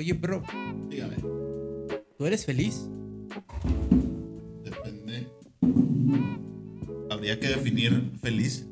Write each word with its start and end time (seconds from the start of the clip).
Oye, 0.00 0.14
bro, 0.14 0.42
Dígame. 0.88 1.16
¿tú 2.16 2.24
eres 2.24 2.46
feliz? 2.46 2.88
Depende. 4.64 5.26
Habría 7.10 7.38
que 7.38 7.48
definir 7.48 8.10
feliz. 8.22 8.66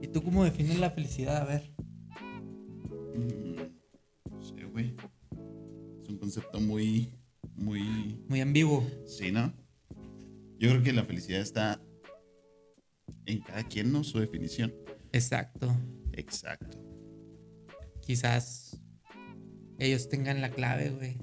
¿Y 0.00 0.06
tú 0.06 0.22
cómo 0.22 0.44
defines 0.44 0.78
la 0.78 0.90
felicidad? 0.92 1.38
A 1.38 1.44
ver. 1.44 1.72
Mm, 3.16 4.30
No 4.30 4.40
sé, 4.40 4.64
güey. 4.66 4.94
Es 6.04 6.08
un 6.08 6.18
concepto 6.18 6.60
muy, 6.60 7.08
muy. 7.56 8.22
Muy 8.28 8.40
ambiguo. 8.40 8.86
Sí, 9.06 9.32
¿no? 9.32 9.52
Yo 10.60 10.70
creo 10.70 10.84
que 10.84 10.92
la 10.92 11.02
felicidad 11.02 11.40
está 11.40 11.82
en 13.26 13.40
cada 13.40 13.64
quien, 13.64 13.90
¿no? 13.90 14.04
Su 14.04 14.20
definición. 14.20 14.72
Exacto. 15.10 15.74
Exacto. 16.12 16.78
Quizás 18.02 18.67
ellos 19.78 20.08
tengan 20.08 20.40
la 20.40 20.50
clave, 20.50 20.90
güey, 20.90 21.16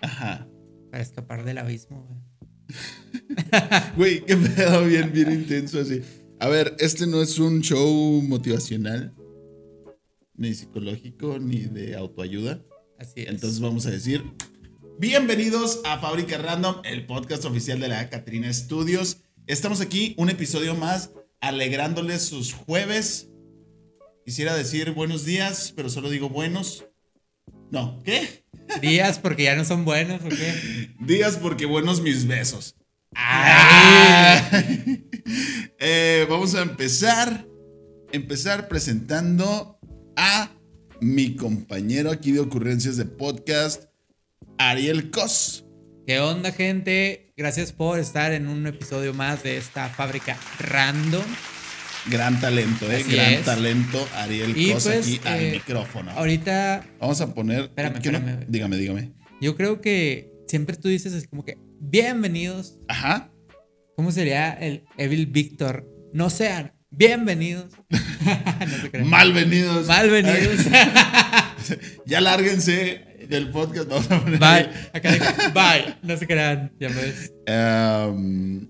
Ajá. 0.00 0.48
para 0.90 1.02
escapar 1.02 1.44
del 1.44 1.58
abismo, 1.58 2.06
güey. 2.06 2.20
Güey, 3.96 4.24
qué 4.24 4.36
pedo 4.36 4.84
bien, 4.86 5.12
bien 5.12 5.30
intenso 5.30 5.80
así. 5.80 6.00
A 6.40 6.48
ver, 6.48 6.74
este 6.78 7.06
no 7.06 7.20
es 7.20 7.38
un 7.38 7.60
show 7.60 8.22
motivacional, 8.22 9.14
ni 10.34 10.54
psicológico, 10.54 11.38
ni 11.38 11.60
de 11.60 11.94
autoayuda. 11.94 12.64
Así 12.98 13.20
es. 13.22 13.28
Entonces 13.28 13.60
vamos 13.60 13.84
a 13.86 13.90
decir, 13.90 14.24
bienvenidos 14.98 15.80
a 15.84 15.98
Fábrica 15.98 16.38
Random, 16.38 16.76
el 16.84 17.04
podcast 17.04 17.44
oficial 17.44 17.78
de 17.80 17.88
la 17.88 18.08
Catrina 18.08 18.50
Studios. 18.52 19.18
Estamos 19.46 19.80
aquí, 19.80 20.14
un 20.16 20.30
episodio 20.30 20.74
más, 20.74 21.10
alegrándoles 21.40 22.22
sus 22.22 22.54
jueves. 22.54 23.28
Quisiera 24.24 24.56
decir 24.56 24.92
buenos 24.92 25.24
días, 25.24 25.72
pero 25.76 25.90
solo 25.90 26.08
digo 26.08 26.28
buenos. 26.28 26.86
No, 27.72 28.02
¿qué? 28.04 28.44
Días 28.82 29.18
porque 29.18 29.44
ya 29.44 29.56
no 29.56 29.64
son 29.64 29.86
buenos, 29.86 30.20
¿o 30.22 30.28
qué? 30.28 30.90
Días 31.00 31.38
porque 31.38 31.64
buenos 31.64 32.02
mis 32.02 32.26
besos. 32.26 32.76
¡Ay! 33.14 35.08
Eh, 35.78 36.26
vamos 36.28 36.54
a 36.54 36.62
empezar. 36.62 37.46
Empezar 38.12 38.68
presentando 38.68 39.80
a 40.16 40.50
mi 41.00 41.34
compañero 41.34 42.10
aquí 42.10 42.30
de 42.32 42.40
ocurrencias 42.40 42.98
de 42.98 43.06
podcast, 43.06 43.84
Ariel 44.58 45.10
Cos. 45.10 45.64
¿Qué 46.06 46.20
onda, 46.20 46.52
gente? 46.52 47.32
Gracias 47.36 47.72
por 47.72 47.98
estar 47.98 48.32
en 48.32 48.48
un 48.48 48.66
episodio 48.66 49.14
más 49.14 49.42
de 49.42 49.56
esta 49.56 49.88
fábrica 49.88 50.36
random. 50.58 51.24
Gran 52.10 52.40
talento, 52.40 52.90
¿eh? 52.90 52.96
Así 52.96 53.12
Gran 53.12 53.32
es. 53.34 53.44
talento, 53.44 54.08
Ariel 54.16 54.56
Y 54.56 54.72
Cos 54.72 54.84
pues, 54.84 55.06
aquí 55.06 55.20
al 55.24 55.40
eh, 55.40 55.50
micrófono. 55.52 56.10
Ahorita 56.12 56.84
Vamos 56.98 57.20
a 57.20 57.32
poner. 57.32 57.62
Espérame, 57.62 57.96
espérame. 57.96 58.44
Dígame, 58.48 58.76
dígame. 58.76 59.12
yo 59.40 59.56
creo 59.56 59.80
que 59.80 60.32
siempre 60.48 60.76
tú 60.76 60.88
dices 60.88 61.14
así 61.14 61.26
como 61.28 61.44
que 61.44 61.58
bienvenidos. 61.80 62.78
Ajá. 62.88 63.30
¿Cómo 63.96 64.10
sería 64.10 64.52
el 64.52 64.84
Evil 64.96 65.26
Victor? 65.26 65.86
No 66.12 66.28
sean 66.28 66.72
bienvenidos. 66.90 67.72
no. 68.92 69.04
Malvenidos. 69.04 69.86
Malvenidos. 69.86 70.66
ya 72.06 72.20
lárguense 72.20 73.26
del 73.28 73.50
podcast. 73.50 73.88
Vamos 73.88 74.10
a 74.10 74.20
poner. 74.20 74.38
Bye. 74.40 74.68
Acá 74.92 75.12
que, 75.12 75.48
bye. 75.52 75.96
No 76.02 76.16
se 76.16 76.26
crean. 76.26 76.72
Ya 76.80 76.88
ves. 76.88 77.32
Em, 77.46 78.68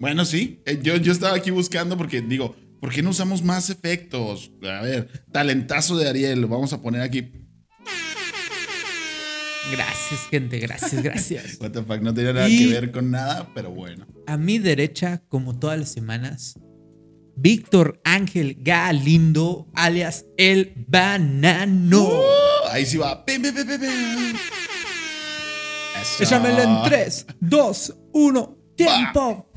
bueno, 0.00 0.24
sí. 0.24 0.60
Eh, 0.66 0.78
Yo, 0.82 0.96
yo 0.96 1.12
estaba 1.12 1.36
aquí 1.36 1.50
buscando 1.50 1.96
porque 1.96 2.20
digo, 2.20 2.54
¿por 2.80 2.90
qué 2.92 3.02
no 3.02 3.10
usamos 3.10 3.42
más 3.42 3.70
efectos? 3.70 4.50
A 4.62 4.82
ver, 4.82 5.08
talentazo 5.32 5.96
de 5.96 6.08
Ariel. 6.08 6.40
lo 6.40 6.48
Vamos 6.48 6.72
a 6.72 6.80
poner 6.82 7.02
aquí. 7.02 7.32
Gracias, 9.70 10.20
gente. 10.30 10.58
Gracias, 10.60 11.02
gracias. 11.02 11.56
What 11.60 11.72
the 11.72 11.82
fuck, 11.82 12.00
no 12.00 12.14
tenía 12.14 12.32
nada 12.32 12.48
Y- 12.48 12.58
que 12.58 12.66
ver 12.80 12.90
con 12.90 13.10
nada, 13.10 13.50
pero 13.54 13.70
bueno. 13.70 14.06
A 14.26 14.36
mi 14.36 14.58
derecha, 14.58 15.22
como 15.28 15.58
todas 15.58 15.78
las 15.78 15.90
semanas, 15.90 16.58
Víctor 17.36 18.00
Ángel 18.04 18.56
Galindo, 18.60 19.68
alias 19.74 20.24
El 20.36 20.72
Banano. 20.88 22.02
Uh, 22.08 22.68
ahí 22.70 22.84
sí 22.86 22.96
va. 22.96 23.24
Pim, 23.24 23.42
pim. 23.42 23.52
Eso. 26.00 26.22
Échamelo 26.22 26.62
en 26.62 26.82
3, 26.84 27.26
2, 27.40 27.94
1, 28.12 28.58
tiempo. 28.76 29.47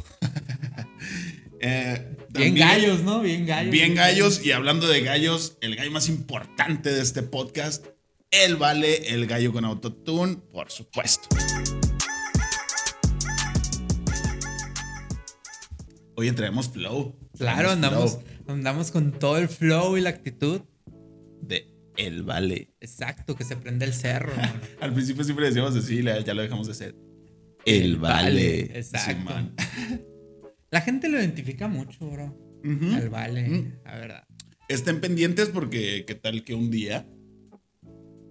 Eh, 1.64 2.18
Bien 2.30 2.56
gallos, 2.56 3.04
¿no? 3.04 3.22
Bien 3.22 3.46
gallos. 3.46 3.72
Bien 3.72 3.94
gallos. 3.94 4.44
Y 4.44 4.52
hablando 4.52 4.88
de 4.88 5.02
gallos, 5.02 5.58
el 5.62 5.76
gallo 5.76 5.92
más 5.92 6.10
importante 6.10 6.92
de 6.92 7.02
este 7.02 7.22
podcast, 7.22 7.86
el 8.32 8.56
Vale, 8.56 9.14
el 9.14 9.28
gallo 9.28 9.54
con 9.54 9.64
autotune, 9.66 10.38
por 10.52 10.72
supuesto. 10.72 11.30
Oye, 16.16 16.32
traemos 16.32 16.70
flow. 16.70 17.16
Claro, 17.38 17.70
andamos, 17.70 18.14
flow 18.14 18.24
andamos 18.48 18.90
con 18.90 19.12
todo 19.12 19.38
el 19.38 19.48
flow 19.48 19.98
y 19.98 20.02
la 20.02 20.10
actitud. 20.10 20.62
De 21.44 21.68
el 21.96 22.24
Vale. 22.24 22.74
Exacto, 22.80 23.36
que 23.36 23.44
se 23.44 23.56
prende 23.56 23.86
el 23.86 23.94
cerro. 23.94 24.34
Al 24.82 24.94
principio 24.94 25.24
siempre 25.24 25.46
decíamos 25.46 25.76
así, 25.76 26.02
ya 26.02 26.34
lo 26.34 26.42
dejamos 26.42 26.66
de 26.66 26.74
hacer. 26.74 26.96
El 27.66 27.98
Vale. 27.98 28.24
Vale, 28.24 28.80
exacto. 28.80 29.12
Simón. 29.12 29.56
La 30.72 30.82
gente 30.82 31.10
lo 31.10 31.20
identifica 31.20 31.68
mucho, 31.68 32.10
bro. 32.10 32.38
Ujú. 32.64 32.96
Al 32.96 33.10
vale, 33.10 33.48
Mm. 33.48 33.74
la 33.86 33.96
verdad. 33.98 34.24
Estén 34.70 35.02
pendientes 35.02 35.50
porque 35.50 36.06
qué 36.08 36.16
tal 36.16 36.44
que 36.44 36.54
un 36.54 36.72
día 36.72 37.06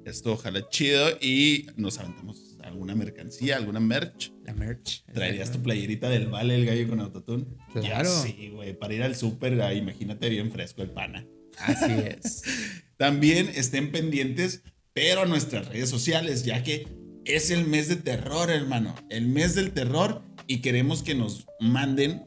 esto 0.06 0.32
ojalá 0.32 0.66
chido 0.70 1.06
y 1.20 1.66
nos 1.76 1.98
aventamos 1.98 2.56
alguna 2.62 2.94
mercancía, 2.94 3.56
alguna 3.56 3.80
merch. 3.80 4.32
La 4.44 4.54
merch. 4.54 5.04
¿Traerías 5.12 5.52
tu 5.52 5.62
playerita 5.62 6.08
del 6.08 6.26
Vale, 6.28 6.54
el 6.56 6.64
gallo 6.66 6.88
con 6.88 7.00
autotune? 7.00 7.44
Claro. 7.74 8.08
Sí, 8.22 8.50
güey. 8.54 8.72
Para 8.78 8.94
ir 8.94 9.02
al 9.02 9.14
súper, 9.14 9.60
ah, 9.60 9.74
imagínate 9.74 10.28
bien 10.30 10.50
fresco 10.50 10.82
el 10.82 10.90
pana. 10.90 11.26
Así 11.58 11.92
es. 11.92 12.42
También 12.96 13.50
estén 13.54 13.92
pendientes, 13.92 14.62
pero 14.94 15.22
a 15.22 15.26
nuestras 15.26 15.68
redes 15.68 15.90
sociales, 15.90 16.44
ya 16.44 16.62
que 16.62 16.86
es 17.26 17.50
el 17.50 17.66
mes 17.66 17.88
de 17.88 17.96
terror, 17.96 18.50
hermano. 18.50 18.94
El 19.10 19.28
mes 19.28 19.54
del 19.54 19.72
terror 19.72 20.22
y 20.46 20.60
queremos 20.62 21.02
que 21.02 21.14
nos 21.14 21.46
manden 21.60 22.22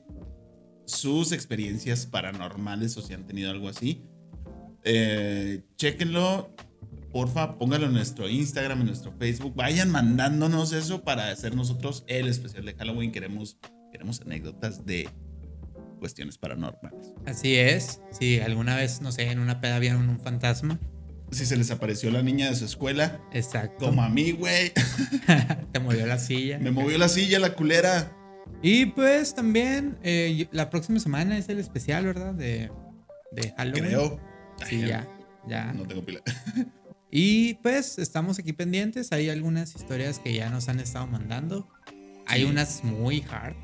sus 0.86 1.32
experiencias 1.32 2.06
paranormales 2.06 2.98
o 2.98 3.02
si 3.02 3.14
han 3.14 3.26
tenido 3.26 3.52
algo 3.52 3.70
así. 3.70 4.02
Eh, 4.84 5.64
chéquenlo, 5.78 6.54
porfa, 7.12 7.58
pónganlo 7.58 7.88
en 7.88 7.94
nuestro 7.94 8.28
Instagram, 8.28 8.82
en 8.82 8.88
nuestro 8.88 9.14
Facebook. 9.18 9.54
Vayan 9.56 9.90
mandándonos 9.90 10.74
eso 10.74 11.04
para 11.04 11.30
hacer 11.30 11.56
nosotros 11.56 12.04
el 12.08 12.28
especial 12.28 12.66
de 12.66 12.74
Halloween. 12.74 13.12
Queremos, 13.12 13.58
queremos 13.92 14.22
anécdotas 14.22 14.86
de 14.86 15.10
cuestiones 16.00 16.38
paranormales. 16.38 17.14
Así 17.26 17.56
es. 17.56 18.02
Si 18.12 18.40
alguna 18.42 18.76
vez, 18.76 19.02
no 19.02 19.12
sé, 19.12 19.32
en 19.32 19.40
una 19.40 19.62
peda 19.62 19.80
vieron 19.80 20.10
un 20.10 20.20
fantasma. 20.20 20.80
Si 21.32 21.46
se 21.46 21.56
les 21.56 21.72
apareció 21.72 22.12
la 22.12 22.22
niña 22.22 22.50
de 22.50 22.56
su 22.56 22.66
escuela, 22.66 23.22
Exacto. 23.32 23.86
como 23.86 24.04
a 24.04 24.10
mí, 24.10 24.32
güey. 24.34 24.72
Te 25.72 25.80
movió 25.80 26.06
la 26.06 26.20
silla. 26.20 26.60
Me 26.60 26.72
movió 26.72 26.98
la 26.98 27.08
silla, 27.08 27.40
la 27.40 27.56
culera. 27.56 28.16
Y 28.62 28.86
pues 28.88 29.36
también 29.36 29.98
eh, 30.04 30.48
la 30.52 30.70
próxima 30.70 31.00
semana 31.00 31.38
es 31.38 31.50
el 31.50 31.60
especial, 31.60 32.06
¿verdad? 32.06 32.34
De, 32.34 32.72
de 33.32 33.54
Halloween. 33.58 33.86
Creo. 33.86 34.20
Sí, 34.68 34.82
Ay, 34.84 34.88
ya. 34.88 35.08
Ya. 35.48 35.74
No 35.74 35.84
tengo 35.88 36.04
pila. 36.06 36.22
Y 37.16 37.54
pues 37.62 38.00
estamos 38.00 38.40
aquí 38.40 38.54
pendientes. 38.54 39.12
Hay 39.12 39.30
algunas 39.30 39.76
historias 39.76 40.18
que 40.18 40.34
ya 40.34 40.50
nos 40.50 40.68
han 40.68 40.80
estado 40.80 41.06
mandando. 41.06 41.70
Hay 42.26 42.42
Sí. 42.42 42.48
unas 42.50 42.84
muy 42.84 43.24
hard. 43.30 43.56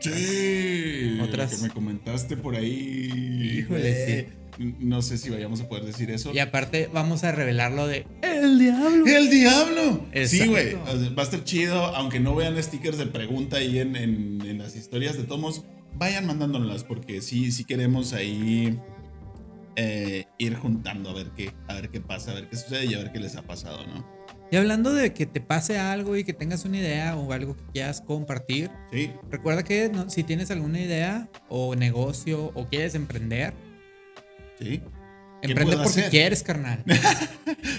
Sí. 0.00 1.18
Otras- 1.20 1.54
Que 1.56 1.62
me 1.62 1.68
comentaste 1.70 2.36
por 2.36 2.56
ahí. 2.56 3.58
Híjole, 3.58 4.24
güey. 4.24 4.41
No 4.58 5.00
sé 5.02 5.16
si 5.18 5.30
vayamos 5.30 5.60
a 5.62 5.68
poder 5.68 5.84
decir 5.84 6.10
eso. 6.10 6.32
Y 6.34 6.38
aparte 6.38 6.88
vamos 6.92 7.24
a 7.24 7.32
revelar 7.32 7.72
lo 7.72 7.86
de 7.86 8.06
El 8.22 8.58
Diablo. 8.58 9.06
¡El 9.06 9.30
diablo! 9.30 10.06
Sí, 10.26 10.46
güey. 10.46 10.74
Va 10.74 11.22
a 11.22 11.24
estar 11.24 11.42
chido. 11.44 11.84
Aunque 11.96 12.20
no 12.20 12.34
vean 12.34 12.62
stickers 12.62 12.98
de 12.98 13.06
pregunta 13.06 13.56
ahí 13.56 13.78
en, 13.78 13.96
en- 13.96 14.42
en 14.44 14.58
las 14.58 14.76
historias 14.76 15.16
de 15.16 15.24
Tomos, 15.24 15.64
vayan 15.96 16.26
mandándolas 16.26 16.84
porque 16.84 17.22
sí, 17.22 17.50
sí 17.52 17.64
queremos 17.64 18.12
ahí 18.12 18.78
eh, 19.76 20.26
ir 20.38 20.54
juntando 20.56 21.10
a 21.10 21.14
ver 21.14 21.30
qué, 21.36 21.52
a 21.68 21.74
ver 21.74 21.88
qué 21.88 22.00
pasa, 22.00 22.32
a 22.32 22.34
ver 22.34 22.48
qué 22.48 22.56
sucede 22.56 22.84
y 22.86 22.94
a 22.94 22.98
ver 22.98 23.12
qué 23.12 23.20
les 23.20 23.36
ha 23.36 23.42
pasado, 23.42 23.86
¿no? 23.86 24.06
Y 24.50 24.56
hablando 24.56 24.92
de 24.92 25.14
que 25.14 25.24
te 25.24 25.40
pase 25.40 25.78
algo 25.78 26.14
y 26.14 26.24
que 26.24 26.34
tengas 26.34 26.66
una 26.66 26.76
idea 26.78 27.16
o 27.16 27.32
algo 27.32 27.56
que 27.56 27.62
quieras 27.72 28.02
compartir, 28.02 28.70
Sí. 28.92 29.10
recuerda 29.30 29.62
que 29.62 29.88
no- 29.88 30.10
si 30.10 30.24
tienes 30.24 30.50
alguna 30.50 30.78
idea 30.78 31.30
o 31.48 31.74
negocio 31.74 32.50
o 32.54 32.68
quieres 32.68 32.94
emprender, 32.94 33.54
Sí. 34.58 34.80
¿Qué 35.42 35.48
emprende 35.48 35.76
porque 35.76 35.88
hacer? 36.00 36.10
quieres, 36.10 36.42
carnal. 36.42 36.82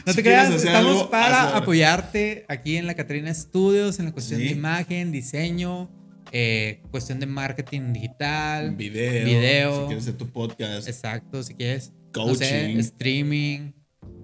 No 0.06 0.12
Si 0.12 0.18
te 0.18 0.24
quieres 0.24 0.48
creas, 0.48 0.64
estamos 0.66 0.92
algo, 0.98 1.10
para 1.10 1.44
hazlo. 1.46 1.58
apoyarte 1.60 2.46
aquí 2.50 2.76
en 2.76 2.88
la 2.88 2.94
Catrina 2.94 3.34
Studios, 3.34 4.00
en 4.00 4.06
la 4.06 4.12
cuestión 4.12 4.40
Sí. 4.42 4.48
de 4.48 4.52
imagen, 4.52 5.12
diseño, 5.14 5.90
eh, 6.34 6.82
cuestión 6.92 7.20
de 7.22 7.26
marketing 7.26 7.94
digital, 7.94 8.76
Video. 8.76 9.26
Video. 9.26 9.80
Si 9.82 9.86
quieres 9.88 10.04
hacer 10.04 10.18
tu 10.18 10.28
podcast. 10.28 10.88
exacto, 10.90 11.42
si 11.42 11.54
quieres, 11.54 11.94
no 12.14 12.24
Coaching. 12.24 12.38
sé, 12.38 12.80
streaming, 12.80 13.72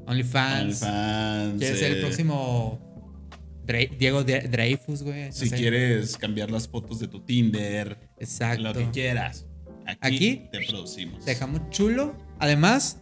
OnlyFans. 0.05 0.81
OnlyFans, 0.83 1.59
Que 1.61 1.69
es 1.71 1.81
el 1.81 1.93
eh, 1.97 2.01
próximo 2.01 2.79
Diego 3.97 4.23
Dreyfus, 4.23 5.03
güey. 5.03 5.27
no 5.27 5.31
Si 5.31 5.47
sé. 5.47 5.55
quieres 5.55 6.17
cambiar 6.17 6.51
las 6.51 6.67
fotos 6.67 6.99
de 6.99 7.07
tu 7.07 7.21
Tinder, 7.21 7.97
Exacto. 8.19 8.63
lo 8.63 8.73
que 8.73 8.89
quieras. 8.89 9.45
Aquí, 9.85 9.99
Aquí 10.01 10.41
te 10.51 10.59
producimos. 10.67 11.23
Te 11.23 11.31
dejamos 11.31 11.69
chulo. 11.69 12.15
Además, 12.39 12.97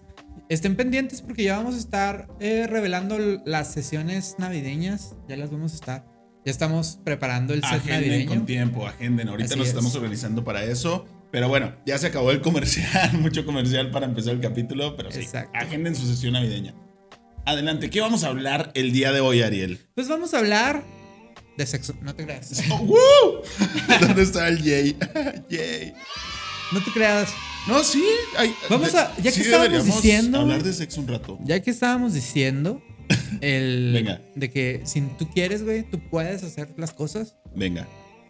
estén 0.50 0.76
pendientes 0.76 1.22
porque 1.22 1.44
ya 1.44 1.58
vamos 1.58 1.76
a 1.76 1.78
estar 1.80 2.28
eh, 2.40 2.68
revelando 2.68 3.18
las 3.46 3.72
sesiones 3.72 4.36
navideñas. 4.38 5.16
Ya 5.28 5.38
las 5.38 5.52
vamos 5.52 5.74
a 5.74 5.76
estar. 5.76 6.06
Ya 6.46 6.52
estamos 6.52 7.00
preparando 7.04 7.54
el 7.54 7.62
set 7.62 7.74
Agenden 7.74 8.02
navideño. 8.10 8.30
con 8.30 8.46
tiempo, 8.46 8.88
agenden. 8.88 9.28
Ahorita 9.30 9.50
Así 9.50 9.58
nos 9.58 9.68
es. 9.68 9.74
estamos 9.74 9.96
organizando 9.96 10.44
para 10.44 10.64
eso. 10.64 11.06
Pero 11.32 11.50
bueno, 11.50 11.76
ya 11.86 11.98
se 11.98 12.08
acabó 12.08 12.32
el 12.32 12.40
comercial, 12.42 13.14
mucho 13.20 13.46
comercial 13.46 13.92
para 13.92 14.06
empezar 14.06 14.34
el 14.34 14.40
capítulo, 14.40 14.96
pero 14.96 15.12
sí, 15.12 15.20
Exacto. 15.20 15.52
agenden 15.54 15.94
su 15.94 16.08
sesión 16.08 16.34
navideña. 16.34 16.74
Adelante, 17.46 17.90
¿qué 17.90 18.00
vamos 18.00 18.24
a 18.24 18.28
hablar 18.28 18.72
el 18.76 18.94
día 18.94 19.12
de 19.12 19.20
hoy, 19.20 19.42
Ariel? 19.42 19.80
Pues 19.94 20.08
vamos 20.08 20.34
a 20.34 20.40
hablar 20.40 20.84
de 21.58 21.66
sexo. 21.66 21.96
No 22.02 22.16
te 22.16 22.24
creas. 22.24 22.64
Oh, 22.72 22.78
¡Woo! 22.78 23.42
¿Dónde 24.02 24.22
está 24.24 24.48
el 24.48 24.60
Jay? 24.64 24.98
Jay. 25.50 25.94
No 26.72 26.82
te 26.82 26.92
creas. 26.92 27.30
No, 27.68 27.84
sí. 27.84 28.04
ay, 28.38 28.54
Vamos 28.70 28.94
de- 28.94 29.00
a- 29.00 29.16
ya 29.18 29.24
que 29.24 29.32
sí 29.32 29.42
estábamos 29.42 29.86
diciendo, 29.86 30.40
Hablar 30.40 30.64
de 30.64 30.74
sexo 30.74 31.02
un 31.02 31.08
rato. 31.08 31.38
Ya 31.44 31.60
que 31.62 31.72
estábamos 31.72 32.14
diciendo 32.14 32.82
el 33.42 33.92
Venga. 33.94 34.22
de 34.36 34.50
que 34.50 34.82
si 34.86 35.02
tú 35.18 35.28
quieres, 35.30 35.64
güey, 35.64 35.84
tú 35.84 36.00
puedes 36.10 36.44
hacer 36.44 36.74
las 36.78 36.94
cosas. 36.94 37.36
Venga, 37.56 37.88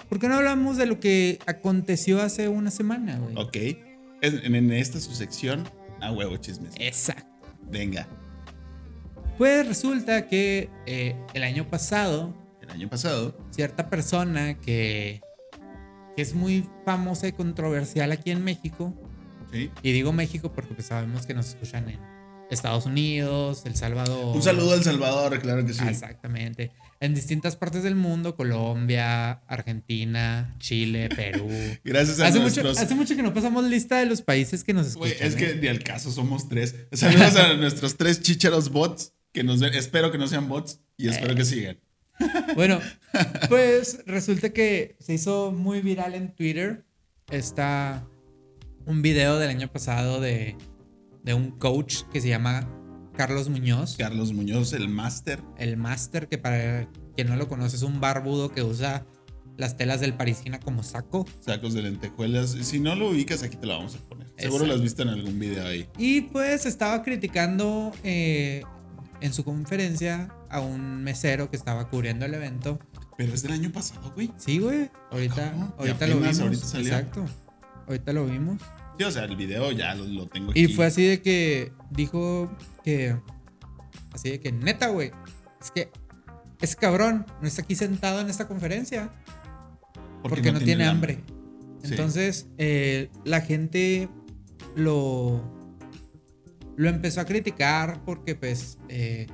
¿Por 0.10 0.20
qué 0.20 0.28
no 0.30 0.36
hablamos 0.36 0.78
de 0.78 0.86
lo 0.86 1.00
que 1.02 1.38
aconteció 1.46 2.22
hace 2.22 2.48
una 2.48 2.72
semana, 2.72 3.20
güey? 3.20 3.36
ok. 3.36 3.78
En, 4.22 4.56
en 4.56 4.72
esta 4.72 5.00
su 5.00 5.14
sección, 5.14 5.70
a 6.02 6.12
huevo 6.12 6.38
chismes. 6.38 6.74
Exacto. 6.80 7.28
Venga. 7.70 8.08
Pues 9.38 9.68
resulta 9.68 10.28
que 10.28 10.70
eh, 10.88 11.16
el 11.34 11.44
año 11.44 11.70
pasado, 11.70 12.34
El 12.62 12.72
año 12.72 12.90
pasado, 12.90 13.38
cierta 13.52 13.90
persona 13.90 14.58
que, 14.60 15.22
que 16.16 16.22
es 16.24 16.34
muy 16.34 16.66
famosa 16.86 17.28
y 17.28 17.34
controversial 17.34 18.12
aquí 18.12 18.32
en 18.32 18.44
México, 18.44 18.94
¿sí? 19.52 19.72
y 19.84 19.92
digo 19.92 20.12
México 20.14 20.52
porque 20.54 20.74
pues 20.74 20.88
sabemos 20.88 21.26
que 21.26 21.34
nos 21.34 21.48
escuchan 21.50 21.90
en 21.90 22.00
Estados 22.50 22.86
Unidos, 22.86 23.64
El 23.66 23.76
Salvador. 23.76 24.36
Un 24.36 24.42
saludo 24.42 24.72
a 24.72 24.76
El 24.76 24.84
Salvador, 24.84 25.40
claro 25.42 25.66
que 25.66 25.74
sí. 25.74 25.80
Ah, 25.84 25.90
Exactamente. 25.90 26.72
En 27.00 27.14
distintas 27.14 27.56
partes 27.58 27.84
del 27.84 27.96
mundo, 27.96 28.36
Colombia, 28.36 29.32
Argentina, 29.48 30.56
Chile, 30.58 31.10
Perú. 31.16 31.48
Gracias 31.84 32.20
a 32.22 32.28
Hace 32.28 32.40
mucho, 32.40 32.68
hace 32.70 32.96
mucho 32.96 33.16
que 33.16 33.22
no 33.24 33.34
pasamos 33.34 33.66
lista 33.66 34.00
de 34.00 34.06
los 34.06 34.22
países 34.22 34.64
que 34.64 34.74
nos 34.74 34.88
escuchan. 34.88 35.18
es 35.20 35.36
que 35.36 35.52
¿eh? 35.52 35.60
ni 35.62 35.68
al 35.68 35.84
caso 35.84 36.10
somos 36.12 36.48
tres. 36.48 36.76
Saludos 36.94 37.36
a 37.36 37.54
nuestros 37.56 37.98
tres 37.98 38.22
chicheros 38.22 38.70
bots 38.70 39.14
que 39.34 39.44
nos 39.44 39.60
ven. 39.60 39.74
Espero 39.74 40.12
que 40.12 40.18
no 40.18 40.28
sean 40.28 40.48
bots 40.48 40.80
y 40.96 41.10
espero 41.10 41.34
Eh. 41.34 41.36
que 41.36 41.46
sigan. 41.46 41.78
Bueno, 42.56 42.80
pues 43.50 44.00
resulta 44.08 44.50
que 44.50 44.96
se 45.00 45.14
hizo 45.14 45.52
muy 45.52 45.82
viral 45.82 46.16
en 46.16 46.34
Twitter. 46.34 46.86
Está 47.30 48.08
un 48.88 49.02
video 49.02 49.38
del 49.38 49.50
año 49.50 49.68
pasado 49.68 50.20
de, 50.20 50.56
de 51.24 51.34
un 51.34 51.52
coach 51.52 52.04
que 52.12 52.22
se 52.22 52.30
llama 52.30 52.68
Carlos 53.16 53.50
Muñoz, 53.50 53.96
Carlos 53.98 54.34
Muñoz, 54.34 54.74
el 54.74 54.90
máster. 54.90 55.42
el 55.58 55.78
máster, 55.78 56.28
que 56.28 56.38
para 56.38 56.90
quien 57.16 57.28
no 57.30 57.36
lo 57.36 57.48
conoce 57.48 57.76
es 57.76 57.84
un 57.84 58.00
barbudo 58.00 58.52
que 58.52 58.64
usa 58.64 59.06
las 59.58 59.76
telas 59.76 60.00
del 60.00 60.14
parisina 60.14 60.60
como 60.60 60.84
saco. 60.84 61.26
Sacos 61.40 61.74
de 61.74 61.82
lentejuelas. 61.82 62.52
Si 62.52 62.80
no 62.80 62.96
lo 62.96 63.10
ubicas, 63.10 63.42
aquí 63.44 63.58
te 63.58 63.66
lo 63.66 63.74
vamos 63.78 63.96
a 63.96 64.00
poner. 64.08 64.28
Seguro 64.38 64.66
Exacto. 64.66 64.76
has 64.76 64.82
visto 64.82 65.02
en 65.02 65.10
algún 65.10 65.40
video 65.40 65.66
ahí. 65.66 65.88
Y 65.98 66.22
pues 66.22 66.68
estaba 66.68 67.02
criticando 67.02 67.92
eh, 68.04 68.62
en 69.20 69.34
su 69.34 69.44
conferencia 69.44 70.30
a 70.50 70.60
un 70.60 71.04
mesero 71.04 71.50
que 71.50 71.58
estaba 71.58 71.90
cubriendo 71.90 72.26
el 72.26 72.36
evento. 72.36 72.78
Pero 73.18 73.34
es 73.34 73.42
del 73.42 73.54
año 73.54 73.72
pasado, 73.72 74.12
güey. 74.14 74.32
Sí, 74.38 74.60
güey. 74.60 74.92
Ahorita, 75.10 75.52
¿Cómo? 75.54 75.74
¿Y 75.80 75.82
ahorita 75.88 76.08
lo 76.08 76.20
vimos. 76.20 76.40
ahorita 76.40 76.66
salió? 76.68 76.88
Exacto. 76.90 77.26
Ahorita 77.88 78.14
lo 78.14 78.26
vimos. 78.28 78.62
Sí, 78.98 79.04
o 79.04 79.12
sea, 79.12 79.26
el 79.26 79.36
video 79.36 79.72
ya 79.72 79.94
lo, 79.96 80.06
lo 80.06 80.28
tengo 80.28 80.52
aquí. 80.52 80.62
Y 80.62 80.68
fue 80.74 80.86
así 80.86 81.06
de 81.06 81.22
que 81.22 81.72
dijo 81.92 82.52
que. 82.84 83.16
Así 84.12 84.32
de 84.32 84.40
que, 84.40 84.52
neta, 84.52 84.88
güey. 84.88 85.12
Es 85.62 85.72
que 85.72 85.92
ese 86.62 86.76
cabrón 86.76 87.26
no 87.42 87.48
está 87.48 87.62
aquí 87.62 87.76
sentado 87.76 88.20
en 88.22 88.30
esta 88.30 88.48
conferencia 88.48 89.12
porque, 90.24 90.52
no, 90.52 90.60
tiene 90.60 90.86
hambre. 90.86 91.20
Entonces, 91.84 92.48
eh, 92.58 93.10
la 93.24 93.42
gente 93.42 94.10
lo. 94.76 95.56
Lo 96.76 96.90
empezó 96.90 97.22
a 97.22 97.26
criticar 97.26 98.04
porque, 98.06 98.36
pues. 98.36 98.78
eh, 98.90 99.28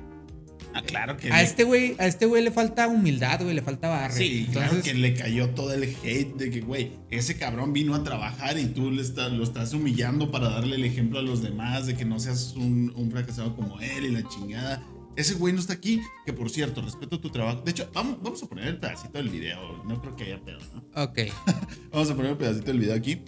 Ah, 0.74 0.82
claro 0.82 1.16
que 1.16 1.30
a 1.30 1.36
le- 1.38 1.42
este 1.44 1.64
güey, 1.64 1.94
a 1.98 2.06
este 2.06 2.26
güey 2.26 2.42
le 2.42 2.50
falta 2.50 2.88
humildad, 2.88 3.40
güey, 3.42 3.54
le 3.54 3.62
falta 3.62 3.88
barrio. 3.88 4.16
Sí, 4.16 4.48
claro 4.50 4.70
Entonces, 4.72 4.92
que 4.92 4.98
le 4.98 5.14
cayó 5.14 5.50
todo 5.50 5.72
el 5.72 5.84
hate 5.84 6.34
de 6.34 6.50
que, 6.50 6.60
güey, 6.60 6.90
ese 7.10 7.36
cabrón 7.38 7.72
vino 7.72 7.94
a 7.94 8.02
trabajar 8.02 8.58
y 8.58 8.66
tú 8.66 8.90
le 8.90 9.00
estás, 9.02 9.30
lo 9.32 9.44
estás 9.44 9.72
humillando 9.72 10.30
para 10.30 10.48
darle 10.50 10.76
el 10.76 10.84
ejemplo 10.84 11.20
a 11.20 11.22
los 11.22 11.42
demás 11.42 11.86
de 11.86 11.94
que 11.94 12.04
no 12.04 12.18
seas 12.18 12.54
un, 12.56 12.92
un 12.96 13.10
fracasado 13.10 13.54
como 13.54 13.78
él 13.80 14.04
y 14.06 14.10
la 14.10 14.28
chingada. 14.28 14.82
Ese 15.16 15.34
güey 15.34 15.52
no 15.54 15.60
está 15.60 15.74
aquí, 15.74 16.00
que 16.26 16.32
por 16.32 16.50
cierto, 16.50 16.82
respeto 16.82 17.20
tu 17.20 17.30
trabajo. 17.30 17.62
De 17.62 17.70
hecho, 17.70 17.88
vamos, 17.94 18.18
vamos 18.20 18.42
a 18.42 18.46
poner 18.46 18.66
el 18.66 18.78
pedacito 18.78 19.12
del 19.18 19.28
video, 19.28 19.80
no 19.84 20.00
creo 20.00 20.16
que 20.16 20.24
haya 20.24 20.40
pedo, 20.40 20.58
¿no? 20.74 21.02
Ok. 21.04 21.18
Vamos 21.92 22.10
a 22.10 22.16
poner 22.16 22.32
el 22.32 22.36
pedacito 22.36 22.66
del 22.66 22.80
video 22.80 22.96
aquí. 22.96 23.20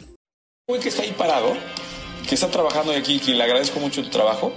güey 0.69 0.81
que 0.81 0.88
está 0.88 1.02
ahí 1.02 1.14
parado, 1.16 1.56
que 2.28 2.34
está 2.34 2.50
trabajando 2.50 2.90
aquí, 2.90 3.20
que 3.20 3.34
le 3.34 3.42
agradezco 3.44 3.78
mucho 3.78 4.02
tu 4.02 4.10
trabajo, 4.10 4.52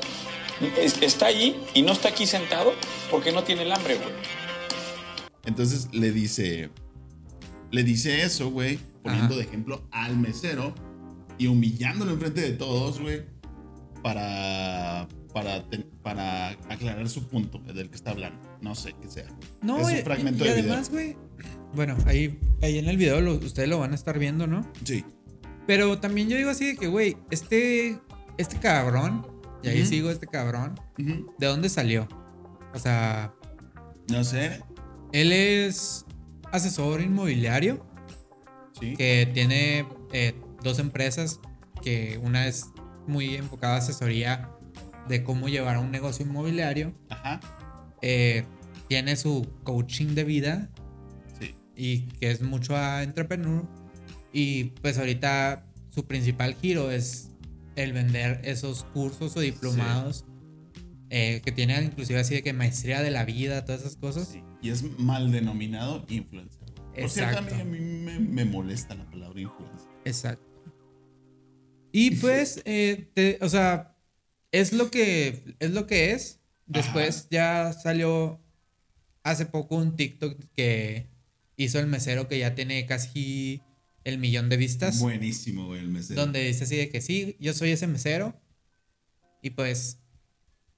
está 1.01 1.27
allí 1.27 1.55
y 1.73 1.81
no 1.81 1.91
está 1.93 2.09
aquí 2.09 2.25
sentado 2.25 2.73
porque 3.11 3.31
no 3.31 3.43
tiene 3.43 3.63
el 3.63 3.71
hambre, 3.71 3.95
güey. 3.95 4.09
Entonces 5.45 5.87
le 5.93 6.11
dice, 6.11 6.69
le 7.71 7.83
dice 7.83 8.23
eso, 8.23 8.49
güey, 8.51 8.79
poniendo 9.03 9.33
Ajá. 9.33 9.35
de 9.37 9.41
ejemplo 9.47 9.81
al 9.91 10.17
mesero 10.17 10.73
y 11.37 11.47
humillándolo 11.47 12.11
enfrente 12.11 12.41
de 12.41 12.51
todos, 12.51 12.99
güey, 12.99 13.23
para, 14.03 15.07
para, 15.33 15.65
para 16.03 16.49
aclarar 16.69 17.07
su 17.09 17.27
punto 17.27 17.59
del 17.59 17.89
que 17.89 17.95
está 17.95 18.11
hablando. 18.11 18.39
No 18.61 18.75
sé 18.75 18.93
qué 19.01 19.09
sea. 19.09 19.27
No, 19.61 19.79
es 19.79 19.87
un 19.87 19.97
y- 19.99 20.01
fragmento 20.01 20.43
y, 20.43 20.47
y 20.47 20.51
de 20.51 20.55
video. 20.57 20.71
además, 20.73 20.89
güey. 20.91 21.15
Bueno, 21.73 21.95
ahí, 22.05 22.37
ahí 22.61 22.77
en 22.77 22.89
el 22.89 22.97
video 22.97 23.21
lo- 23.21 23.35
ustedes 23.35 23.69
lo 23.69 23.79
van 23.79 23.93
a 23.93 23.95
estar 23.95 24.19
viendo, 24.19 24.47
¿no? 24.47 24.69
Sí. 24.83 25.05
Pero 25.65 25.99
también 25.99 26.27
yo 26.29 26.35
digo 26.35 26.49
así 26.49 26.65
de 26.67 26.75
que, 26.75 26.87
güey, 26.87 27.15
este, 27.31 27.99
este 28.37 28.57
cabrón, 28.59 29.25
y 29.63 29.69
ahí 29.69 29.85
sigo 29.85 30.09
este 30.09 30.27
cabrón. 30.27 30.79
¿de 30.97 31.45
dónde 31.47 31.69
salió? 31.69 32.07
O 32.73 32.79
sea, 32.79 33.33
No 34.09 34.23
sé. 34.23 34.61
él 35.11 35.31
es 35.31 36.05
asesor 36.51 37.01
inmobiliario 37.01 37.85
Sí. 38.79 38.95
que 38.95 39.29
tiene 39.33 39.85
eh, 40.13 40.33
dos 40.63 40.79
empresas, 40.79 41.39
que 41.81 42.19
una 42.23 42.47
es 42.47 42.67
muy 43.07 43.35
enfocada 43.35 43.75
a 43.75 43.77
asesoría 43.79 44.49
de 45.07 45.23
cómo 45.23 45.49
llevar 45.49 45.77
un 45.79 45.91
negocio 45.91 46.25
inmobiliario. 46.25 46.93
Ajá. 47.09 47.39
Eh, 48.01 48.45
tiene 48.87 49.15
su 49.15 49.47
coaching 49.63 50.15
de 50.15 50.23
vida 50.23 50.69
Sí. 51.39 51.55
y 51.75 52.01
que 52.19 52.31
es 52.31 52.41
mucho 52.41 52.75
a 52.77 53.03
entrepreneur. 53.03 53.65
Y 54.31 54.65
pues 54.81 54.97
ahorita 54.97 55.65
su 55.89 56.05
principal 56.05 56.53
giro 56.55 56.91
es 56.91 57.31
el 57.83 57.93
vender 57.93 58.41
esos 58.43 58.83
cursos 58.83 59.35
o 59.35 59.39
diplomados 59.39 60.25
eh, 61.09 61.41
que 61.43 61.51
tiene 61.51 61.81
inclusive 61.81 62.19
así 62.19 62.35
de 62.35 62.43
que 62.43 62.53
maestría 62.53 63.01
de 63.01 63.09
la 63.11 63.25
vida, 63.25 63.65
todas 63.65 63.81
esas 63.81 63.95
cosas. 63.95 64.27
Sí. 64.27 64.43
Y 64.61 64.69
es 64.69 64.83
mal 64.99 65.31
denominado 65.31 66.05
influencer. 66.09 66.59
Por 66.99 67.09
cierto, 67.09 67.37
a 67.37 67.41
mí, 67.41 67.51
a 67.61 67.63
mí 67.65 67.79
me, 67.79 68.19
me 68.19 68.45
molesta 68.45 68.93
la 68.95 69.09
palabra 69.09 69.39
influencer. 69.39 69.87
Exacto. 70.05 70.45
Y 71.91 72.11
pues, 72.17 72.61
eh, 72.65 73.09
te- 73.13 73.37
o 73.41 73.49
sea, 73.49 73.97
es 74.51 74.73
lo 74.73 74.91
que 74.91 75.55
es 75.59 75.71
lo 75.71 75.87
que 75.87 76.11
es. 76.11 76.39
Después 76.67 77.27
ya 77.31 77.73
salió 77.73 78.39
hace 79.23 79.47
poco 79.47 79.75
un 79.77 79.95
TikTok 79.95 80.37
que 80.53 81.07
hizo 81.57 81.79
el 81.79 81.87
mesero 81.87 82.27
que 82.27 82.37
ya 82.37 82.53
tiene 82.53 82.85
casi 82.85 83.63
el 84.03 84.17
millón 84.17 84.49
de 84.49 84.57
vistas. 84.57 84.99
Buenísimo, 84.99 85.65
güey, 85.67 85.81
el 85.81 85.89
mesero. 85.89 86.19
Donde 86.21 86.43
dice 86.45 86.63
así 86.63 86.75
de 86.77 86.89
que 86.89 87.01
sí, 87.01 87.35
yo 87.39 87.53
soy 87.53 87.71
ese 87.71 87.87
mesero. 87.87 88.39
Y 89.41 89.51
pues, 89.51 89.99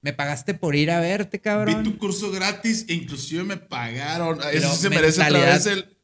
me 0.00 0.12
pagaste 0.12 0.54
por 0.54 0.74
ir 0.76 0.90
a 0.90 1.00
verte, 1.00 1.38
Vi 1.38 1.42
cabrón. 1.42 1.82
tu 1.84 1.98
curso 1.98 2.30
gratis 2.30 2.84
e 2.88 2.94
inclusive 2.94 3.42
me 3.44 3.56
pagaron. 3.56 4.38
Pero 4.38 4.50
Eso 4.50 4.74
se 4.76 4.90
merece 4.90 5.20
otra 5.20 5.30
mentalidad- 5.30 5.54
vez 5.54 5.66
el... 5.66 5.96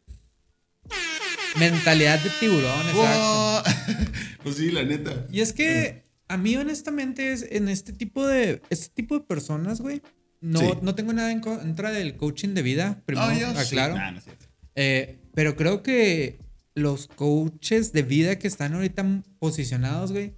Mentalidad 1.58 2.20
de 2.22 2.30
tiburón, 2.38 2.88
exacto. 2.88 3.62
¡Wow! 3.94 4.06
pues 4.44 4.56
sí, 4.56 4.70
la 4.70 4.84
neta. 4.84 5.26
Y 5.32 5.40
es 5.40 5.52
que 5.52 6.04
a 6.28 6.36
mí 6.36 6.54
honestamente 6.56 7.32
es 7.32 7.42
en 7.50 7.68
este 7.68 7.92
tipo 7.92 8.26
de 8.26 8.62
este 8.70 8.88
tipo 8.94 9.18
de 9.18 9.24
personas, 9.24 9.80
güey. 9.80 10.02
No, 10.40 10.60
Sí. 10.60 10.66
no 10.82 10.94
tengo 10.94 11.12
nada 11.12 11.32
en 11.32 11.40
contra 11.40 11.90
del 11.90 12.16
coaching 12.16 12.50
de 12.50 12.62
vida, 12.62 13.02
primero 13.06 13.32
yo 13.34 13.50
sí. 13.54 13.58
aclaro. 13.58 13.96
Nah, 13.96 14.12
no 14.12 14.18
es 14.18 14.24
cierto. 14.24 14.46
Eh, 14.76 15.18
pero 15.34 15.56
creo 15.56 15.82
que 15.82 16.38
los 16.78 17.08
coaches 17.08 17.92
de 17.92 18.02
vida 18.02 18.38
que 18.38 18.48
están 18.48 18.74
ahorita 18.74 19.22
posicionados, 19.38 20.12
güey, 20.12 20.34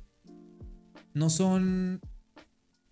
no 1.14 1.30
son 1.30 2.00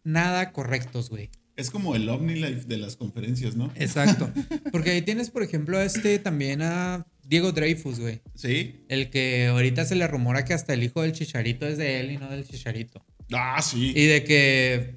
nada 0.05 0.53
correctos, 0.53 1.11
güey. 1.11 1.31
Es 1.57 1.71
como 1.71 1.97
el 1.97 2.09
OmniLife 2.09 2.67
de 2.67 2.79
las 2.79 2.97
conferencias, 2.97 3.57
¿no? 3.57 3.73
Exacto. 3.75 4.31
Porque 4.73 4.91
ahí 4.91 5.03
tienes, 5.03 5.31
por 5.31 5.43
ejemplo, 5.43 5.81
este 5.81 6.19
también 6.21 6.63
a 6.63 7.05
Diego 7.25 7.51
Dreyfus, 7.53 7.99
güey. 7.99 8.23
Sí. 8.35 8.85
El 8.89 9.11
que 9.11 9.49
ahorita 9.49 9.85
se 9.85 9.97
le 9.97 10.07
rumora 10.07 10.45
que 10.45 10.55
hasta 10.55 10.73
el 10.75 10.85
hijo 10.85 11.03
del 11.03 11.13
chicharito 11.13 11.67
es 11.67 11.77
de 11.77 12.01
él 12.01 12.13
y 12.13 12.17
no 12.17 12.31
del 12.31 12.47
chicharito. 12.47 13.05
Ah, 13.33 13.61
sí. 13.61 13.93
Y 13.95 14.07
de 14.07 14.23
que 14.25 14.95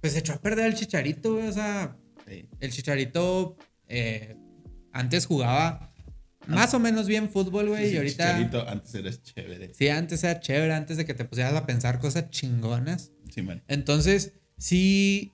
pues 0.00 0.12
se 0.12 0.18
echó 0.18 0.34
a 0.34 0.40
perder 0.42 0.66
el 0.66 0.74
chicharito, 0.74 1.34
güey. 1.34 1.48
O 1.48 1.52
sea, 1.52 1.96
Sí. 2.28 2.44
el 2.60 2.70
chicharito 2.72 3.56
eh, 3.88 4.36
antes 4.92 5.26
jugaba 5.26 5.94
más 6.46 6.74
o 6.74 6.78
menos 6.78 7.06
bien 7.06 7.28
fútbol, 7.30 7.68
güey. 7.68 7.88
Sí, 7.88 7.94
y 7.94 7.96
ahorita. 7.98 8.24
Chicharito, 8.36 8.68
antes 8.68 8.94
eras 8.94 9.22
chévere. 9.22 9.74
Sí, 9.74 9.88
antes 9.88 10.22
era 10.24 10.40
chévere, 10.40 10.72
antes 10.74 10.96
de 10.96 11.04
que 11.04 11.14
te 11.14 11.24
pusieras 11.24 11.54
a 11.54 11.66
pensar 11.66 11.98
cosas 11.98 12.30
chingonas. 12.30 13.12
Sí, 13.34 13.42
man. 13.42 13.62
Entonces, 13.68 14.32
sí, 14.58 15.32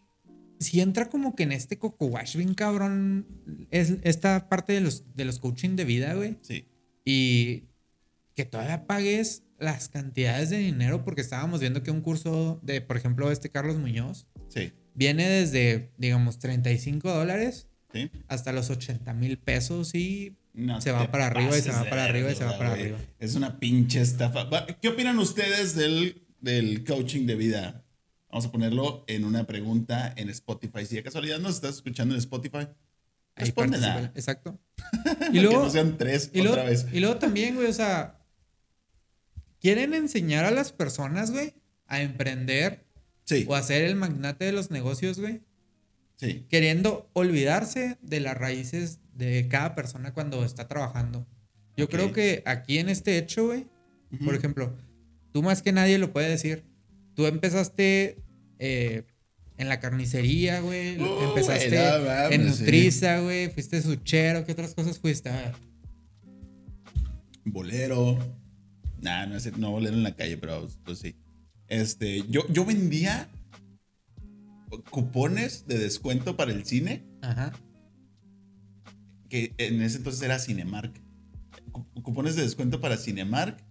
sí 0.59 0.81
entra 0.81 1.09
como 1.09 1.35
que 1.35 1.43
en 1.45 1.53
este 1.53 1.79
coco 1.79 2.07
wash 2.07 2.37
bien 2.37 2.55
cabrón. 2.55 3.27
Es 3.71 3.95
esta 4.03 4.49
parte 4.49 4.73
de 4.73 4.81
los, 4.81 5.05
de 5.15 5.25
los 5.25 5.39
coaching 5.39 5.77
de 5.77 5.85
vida, 5.85 6.15
güey. 6.15 6.37
Sí. 6.43 6.67
Y 7.05 7.65
que 8.35 8.45
todavía 8.45 8.87
pagues 8.87 9.43
las 9.59 9.89
cantidades 9.89 10.51
de 10.51 10.59
dinero, 10.59 11.05
porque 11.05 11.21
estábamos 11.21 11.61
viendo 11.61 11.83
que 11.83 11.91
un 11.91 12.01
curso 12.01 12.59
de, 12.63 12.81
por 12.81 12.97
ejemplo, 12.97 13.31
este 13.31 13.49
Carlos 13.51 13.77
Muñoz, 13.77 14.27
Sí. 14.49 14.73
viene 14.95 15.29
desde, 15.29 15.93
digamos, 15.99 16.39
35 16.39 17.11
dólares 17.13 17.69
Sí. 17.93 18.11
hasta 18.29 18.53
los 18.53 18.71
80 18.71 19.13
mil 19.15 19.39
pesos 19.39 19.95
y 19.95 20.37
No 20.55 20.81
Se 20.81 20.93
va 20.93 21.11
para 21.11 21.27
arriba 21.29 21.57
y 21.57 21.63
se 21.63 21.71
va 21.71 21.85
para 21.85 22.05
arriba 22.05 22.31
y 22.31 22.35
se 22.35 22.45
va 22.45 22.59
para 22.59 22.73
arriba. 22.73 22.99
Es 23.19 23.35
una 23.35 23.59
pinche 23.59 24.01
estafa. 24.01 24.49
¿Qué 24.81 24.89
opinan 24.89 25.19
ustedes 25.19 25.75
del, 25.75 26.27
del 26.41 26.85
coaching 26.85 27.27
de 27.27 27.35
vida? 27.37 27.85
Vamos 28.31 28.47
a 28.47 28.53
ponerlo 28.53 29.05
en 29.09 29.25
una 29.25 29.45
pregunta 29.47 30.13
en 30.17 30.29
Spotify. 30.31 30.85
Si 30.87 30.97
de 30.97 31.03
casualidad 31.03 31.39
nos 31.39 31.55
estás 31.57 31.77
escuchando 31.77 32.15
en 32.15 32.19
Spotify, 32.19 32.69
respóndela. 33.37 34.13
Exacto. 34.15 34.59
Y 35.33 35.39
Y 35.39 35.41
luego, 35.41 35.61
que 35.61 35.65
no 35.67 35.71
sean 35.71 35.97
tres 35.99 36.31
y, 36.35 36.41
otra 36.41 36.53
luego, 36.65 36.69
vez. 36.69 36.87
y 36.93 37.01
luego 37.01 37.17
también, 37.17 37.55
güey, 37.55 37.69
o 37.69 37.73
sea, 37.73 38.19
quieren 39.61 39.95
enseñar 39.95 40.45
a 40.45 40.51
las 40.51 40.73
personas, 40.73 41.31
güey, 41.31 41.55
a 41.87 42.03
emprender 42.03 42.87
Sí, 43.25 43.45
o 43.49 43.55
a 43.55 43.63
ser 43.63 43.85
el 43.85 43.95
magnate 43.95 44.45
de 44.47 44.53
los 44.53 44.71
negocios, 44.71 45.19
güey, 45.21 45.43
sí. 46.17 46.45
queriendo 46.49 47.09
olvidarse 47.13 47.99
de 48.03 48.21
las 48.21 48.37
raíces 48.37 48.99
de 49.15 49.47
cada 49.49 49.75
persona 49.75 50.13
cuando 50.15 50.45
está 50.45 50.69
trabajando. 50.69 51.27
Yo 51.77 51.89
creo 51.89 52.13
que 52.13 52.43
aquí 52.47 52.79
en 52.79 52.89
este 52.89 53.17
hecho, 53.19 53.47
güey, 53.47 53.67
Ujú. 54.13 54.25
por 54.27 54.35
ejemplo, 54.35 54.75
tú 55.33 55.43
más 55.43 55.63
que 55.63 55.73
nadie 55.73 55.99
lo 55.99 56.13
puede 56.13 56.29
decir. 56.29 56.65
Tú 57.15 57.27
empezaste 57.27 58.23
eh, 58.59 59.05
en 59.59 59.69
la 59.69 59.81
carnicería, 59.81 60.61
güey. 60.61 60.99
Uh, 61.01 61.25
empezaste 61.29 61.69
güey, 61.71 61.99
no 62.01 62.05
mames, 62.07 62.33
en 62.33 62.55
sí. 62.55 62.61
Nutriza, 62.61 63.21
güey. 63.21 63.51
Fuiste 63.51 63.81
suchero. 63.83 64.45
¿Qué 64.45 64.53
otras 64.53 64.75
cosas 64.75 64.99
fuiste? 64.99 65.31
Bolero. 67.45 68.19
Nah, 69.01 69.27
no, 69.27 69.37
es- 69.37 69.57
no 69.59 69.71
bolero 69.71 69.97
en 69.97 70.03
la 70.05 70.15
calle, 70.15 70.37
pero 70.39 70.69
pues 70.85 70.99
sí. 71.01 71.17
Este, 71.69 72.23
yo, 72.29 72.43
yo 72.49 72.65
vendía 72.65 73.29
cupones 74.91 75.67
de 75.67 75.79
descuento 75.79 76.37
para 76.37 76.53
el 76.53 76.65
cine, 76.65 77.05
Ajá. 77.21 77.53
Que 79.33 79.55
en 79.57 79.81
ese 79.81 79.97
entonces 79.97 80.21
era 80.21 80.39
Cinemark. 80.39 80.93
Cu- 81.73 81.87
Cupones 82.03 82.37
de 82.37 82.43
descuento 82.43 82.83
para 82.83 82.99
Cinemark, 82.99 83.65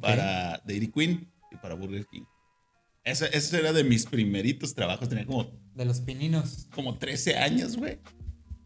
para 0.00 0.62
Dairy 0.64 0.86
Queen 0.92 1.28
y 1.50 1.56
para 1.56 1.74
Burger 1.74 2.06
King. 2.06 2.22
Ese, 3.02 3.28
ese 3.36 3.58
era 3.58 3.72
de 3.72 3.82
mis 3.82 4.06
primeritos 4.06 4.74
trabajos. 4.76 5.08
Tenía 5.08 5.26
como, 5.26 5.50
De 5.74 5.84
los 5.84 6.00
pininos. 6.00 6.68
como 6.72 6.98
13 6.98 7.36
años, 7.36 7.76
güey. 7.76 7.98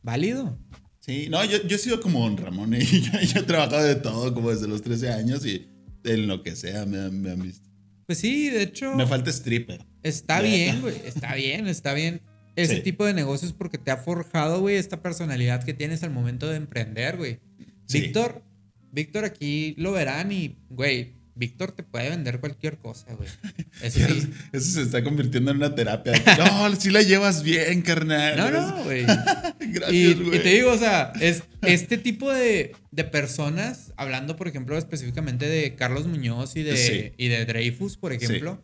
Válido. 0.02 0.58
Sí, 1.00 1.28
no, 1.30 1.42
yo, 1.44 1.62
yo 1.66 1.76
he 1.76 1.78
sido 1.78 2.00
como 2.02 2.20
Don 2.20 2.36
Ramón. 2.36 2.74
¿eh? 2.74 2.84
Yo, 2.84 3.18
yo 3.20 3.40
he 3.40 3.42
trabajado 3.44 3.82
de 3.84 3.94
todo, 3.94 4.34
como 4.34 4.50
desde 4.50 4.68
los 4.68 4.82
13 4.82 5.10
años 5.10 5.46
y 5.46 5.68
en 6.04 6.26
lo 6.28 6.42
que 6.42 6.54
sea 6.54 6.84
me, 6.84 6.98
han- 6.98 7.20
me 7.22 7.30
han 7.30 7.40
visto. 7.42 7.66
Pues 8.06 8.18
sí, 8.18 8.50
de 8.50 8.62
hecho. 8.62 8.94
Me 8.94 9.06
falta 9.06 9.30
stripper. 9.30 9.86
Está 10.02 10.40
bien, 10.42 10.80
güey. 10.82 10.96
Está 11.06 11.34
bien, 11.34 11.66
está 11.66 11.94
bien. 11.94 12.20
Ese 12.56 12.76
Sí. 12.76 12.80
tipo 12.82 13.04
de 13.06 13.14
negocios 13.14 13.52
porque 13.52 13.78
te 13.78 13.90
ha 13.90 13.96
forjado, 13.96 14.60
güey, 14.60 14.76
esta 14.76 15.00
personalidad 15.02 15.64
que 15.64 15.72
tienes 15.74 16.02
al 16.02 16.10
momento 16.10 16.48
de 16.48 16.56
emprender, 16.56 17.16
güey. 17.16 17.40
Sí. 17.86 18.00
Víctor, 18.00 18.42
Víctor 18.90 19.24
aquí 19.24 19.74
lo 19.78 19.92
verán 19.92 20.32
y, 20.32 20.58
güey, 20.68 21.14
Víctor 21.34 21.72
te 21.72 21.82
puede 21.82 22.10
vender 22.10 22.40
cualquier 22.40 22.76
cosa, 22.76 23.06
güey. 23.14 23.28
Eso 23.82 24.00
sí. 24.06 24.30
Eso 24.52 24.70
se 24.72 24.82
está 24.82 25.02
convirtiendo 25.02 25.50
en 25.50 25.56
una 25.56 25.74
terapia. 25.74 26.12
No, 26.36 26.76
si 26.78 26.90
la 26.90 27.00
llevas 27.00 27.42
bien, 27.42 27.80
carnal. 27.80 28.36
No, 28.36 28.50
no, 28.50 28.84
güey. 28.84 29.04
Gracias, 29.58 29.92
Y, 29.92 30.12
güey. 30.14 30.36
y 30.36 30.42
te 30.42 30.48
digo, 30.50 30.72
o 30.72 30.78
sea, 30.78 31.12
es 31.22 31.42
este 31.62 31.96
tipo 31.96 32.30
de, 32.30 32.76
de 32.90 33.04
personas, 33.04 33.94
hablando, 33.96 34.36
por 34.36 34.46
ejemplo, 34.46 34.76
específicamente 34.76 35.48
de 35.48 35.74
Carlos 35.74 36.06
Muñoz 36.06 36.54
y 36.56 36.62
de, 36.64 36.76
Sí. 36.76 37.12
y 37.16 37.28
de 37.28 37.46
Dreyfus, 37.46 37.96
por 37.96 38.12
ejemplo, 38.12 38.62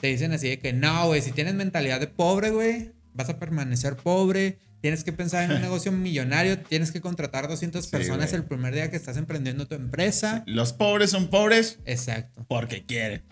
te 0.00 0.06
dicen 0.06 0.32
así 0.32 0.48
de 0.48 0.58
que 0.60 0.72
no, 0.72 1.08
güey, 1.08 1.20
si 1.22 1.32
tienes 1.32 1.54
mentalidad 1.54 1.98
de 1.98 2.06
pobre, 2.06 2.50
güey, 2.50 2.92
vas 3.14 3.28
a 3.28 3.38
permanecer 3.38 3.96
pobre, 3.96 4.58
tienes 4.80 5.04
que 5.04 5.12
pensar 5.12 5.44
en 5.44 5.56
un 5.56 5.62
negocio 5.62 5.92
millonario, 5.92 6.58
tienes 6.60 6.90
que 6.92 7.00
contratar 7.00 7.48
200 7.48 7.84
Sí, 7.84 7.90
personas 7.90 8.30
güey. 8.30 8.40
el 8.42 8.46
primer 8.46 8.74
día 8.74 8.90
que 8.90 8.96
estás 8.96 9.16
emprendiendo 9.16 9.66
tu 9.66 9.74
empresa. 9.74 10.42
Los 10.46 10.72
pobres 10.72 11.10
son 11.10 11.28
pobres 11.28 11.78
Exacto. 11.84 12.44
porque 12.48 12.84
quieren. 12.86 13.22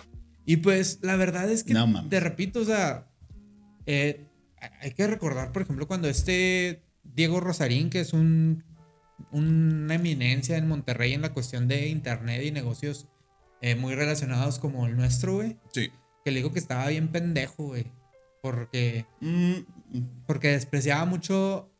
Y 0.44 0.56
pues 0.58 0.98
la 1.02 1.16
verdad 1.16 1.50
es 1.50 1.62
que, 1.64 1.74
No 1.74 1.86
mames. 1.86 2.10
te 2.10 2.20
repito, 2.20 2.60
o 2.60 2.64
sea, 2.64 3.06
eh, 3.86 4.26
hay 4.80 4.92
que 4.92 5.06
recordar, 5.06 5.52
por 5.52 5.62
ejemplo, 5.62 5.86
cuando 5.86 6.08
este 6.08 6.82
Diego 7.04 7.40
Rosarín, 7.40 7.90
que 7.90 8.00
es 8.00 8.12
un, 8.12 8.64
una 9.30 9.94
eminencia 9.94 10.56
en 10.56 10.68
Monterrey 10.68 11.12
en 11.12 11.22
la 11.22 11.32
cuestión 11.32 11.68
de 11.68 11.88
internet 11.88 12.42
y 12.44 12.50
negocios 12.50 13.08
eh, 13.60 13.74
muy 13.74 13.94
relacionados 13.94 14.58
como 14.58 14.86
el 14.86 14.96
nuestro, 14.96 15.34
güey, 15.36 15.56
Sí. 15.72 15.90
que 16.24 16.30
le 16.30 16.38
digo 16.38 16.52
que 16.52 16.58
estaba 16.60 16.86
bien 16.88 17.08
pendejo, 17.08 17.64
güey, 17.68 17.86
porque, 18.52 19.04
Mm, 19.20 19.54
porque 20.26 20.48
despreciaba 20.48 21.04
mucho 21.04 21.70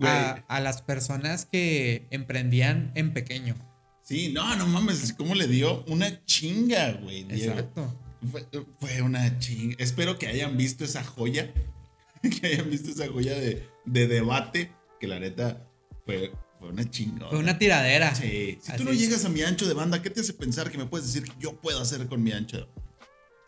a, 0.00 0.44
a 0.48 0.60
las 0.60 0.82
personas 0.82 1.46
que 1.46 2.06
emprendían 2.10 2.92
en 2.94 3.12
pequeño. 3.12 3.54
Sí, 4.02 4.32
no, 4.32 4.56
no 4.56 4.66
mames. 4.66 5.12
¿Cómo 5.12 5.34
le 5.34 5.46
dio 5.46 5.84
una 5.84 6.24
chinga, 6.24 6.92
güey? 6.92 7.26
Exacto. 7.28 7.94
Fue, 8.30 8.46
fue 8.78 9.02
una 9.02 9.38
chinga. 9.38 9.76
Espero 9.78 10.18
que 10.18 10.26
hayan 10.26 10.56
visto 10.56 10.84
esa 10.84 11.02
joya. 11.04 11.52
Que 12.40 12.48
hayan 12.48 12.68
visto 12.68 12.90
esa 12.90 13.08
joya 13.08 13.34
de, 13.34 13.66
de 13.86 14.06
debate. 14.06 14.72
Que 15.00 15.08
la 15.08 15.18
neta 15.18 15.66
fue, 16.04 16.30
fue 16.58 16.68
una 16.68 16.88
chinga. 16.90 17.28
Fue 17.28 17.38
una 17.38 17.58
tiradera. 17.58 18.14
Sí. 18.14 18.58
Si 18.60 18.72
tú 18.76 18.84
no 18.84 18.92
llegas 18.92 19.24
a 19.24 19.28
mi 19.30 19.42
ancho 19.42 19.66
de 19.66 19.72
banda, 19.74 20.02
¿qué 20.02 20.10
te 20.10 20.20
hace 20.20 20.34
pensar 20.34 20.70
que 20.70 20.76
me 20.78 20.84
puedes 20.86 21.06
decir 21.06 21.22
que 21.22 21.32
yo 21.40 21.58
puedo 21.60 21.80
hacer 21.80 22.06
con 22.08 22.22
mi 22.22 22.32
ancho? 22.32 22.68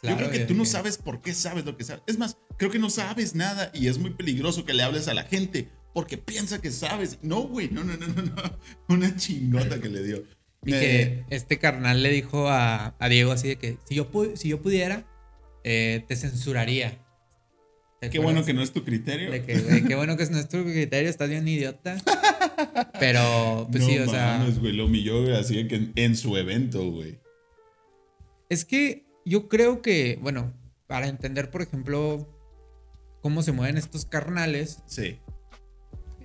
Claro, 0.02 0.18
yo 0.18 0.28
creo 0.28 0.30
que 0.40 0.47
tú 0.47 0.54
no 0.54 0.64
sabes 0.64 0.99
por 0.99 1.23
qué 1.23 1.32
sabes 1.32 1.64
lo 1.64 1.76
que 1.76 1.85
sabes. 1.85 2.02
Es 2.09 2.18
más, 2.18 2.37
creo 2.56 2.71
que 2.73 2.80
no 2.80 2.90
sabes 2.90 3.37
nada 3.37 3.71
y 3.73 3.87
es 3.87 3.99
muy 3.99 4.11
peligroso 4.11 4.64
que 4.64 4.75
le 4.75 4.82
hables 4.82 5.06
a 5.06 5.14
la 5.14 5.23
gente 5.23 5.68
porque 5.94 6.18
piensa 6.18 6.61
que 6.61 6.73
sabes. 6.73 7.18
No, 7.23 7.42
güey, 7.42 7.68
no, 7.71 7.85
no, 7.85 7.97
no, 7.97 8.09
no, 8.09 8.23
no. 8.23 8.59
Una 8.88 9.14
chingota 9.16 9.80
que 9.80 9.88
le 9.88 10.02
dio. 10.02 10.23
Y 10.64 10.75
Eh, 10.75 11.25
que 11.28 11.35
este 11.35 11.59
carnal 11.59 12.04
le 12.04 12.11
dijo 12.11 12.49
a, 12.49 12.94
a 13.00 13.09
Diego 13.09 13.32
así 13.32 13.49
de 13.49 13.56
que 13.56 13.78
si 13.85 13.97
yo, 13.97 14.09
si 14.37 14.49
yo 14.49 14.62
pudiera, 14.62 15.04
eh, 15.64 16.04
te 16.06 16.14
censuraría. 16.14 17.04
¿Te 18.00 18.11
qué 18.11 18.21
bueno 18.21 18.44
que 18.44 18.54
no 18.54 18.62
es 18.62 18.73
tu 18.73 18.85
criterio. 18.85 19.32
De 19.32 19.44
que, 19.44 19.59
güey, 19.59 19.85
qué 19.85 19.97
bueno 19.97 20.16
que 20.16 20.23
es 20.23 20.30
nuestro 20.30 20.62
criterio, 20.62 21.11
estás 21.11 21.30
bien 21.30 21.49
idiota. 21.49 21.97
Pero, 23.00 23.66
pues 23.73 23.82
no 23.82 23.88
sí, 23.88 23.99
o 23.99 24.09
sea. 24.09 24.38
mames, 24.38 24.61
güey, 24.61 24.73
lo 24.73 24.87
humilló, 24.87 25.23
güey, 25.23 25.35
así 25.35 25.56
de 25.56 25.66
que 25.66 25.75
en, 25.75 25.92
en 25.97 26.16
su 26.16 26.37
evento, 26.37 26.88
güey. 26.92 27.18
Es 28.49 28.64
que 28.64 29.04
yo 29.24 29.48
creo 29.48 29.82
que, 29.82 30.18
bueno, 30.22 30.52
para 30.86 31.06
entender, 31.08 31.50
por 31.50 31.62
ejemplo, 31.62 32.28
cómo 33.20 33.42
se 33.42 33.52
mueven 33.52 33.76
estos 33.78 34.04
carnales, 34.04 34.82
Sí. 34.86 35.18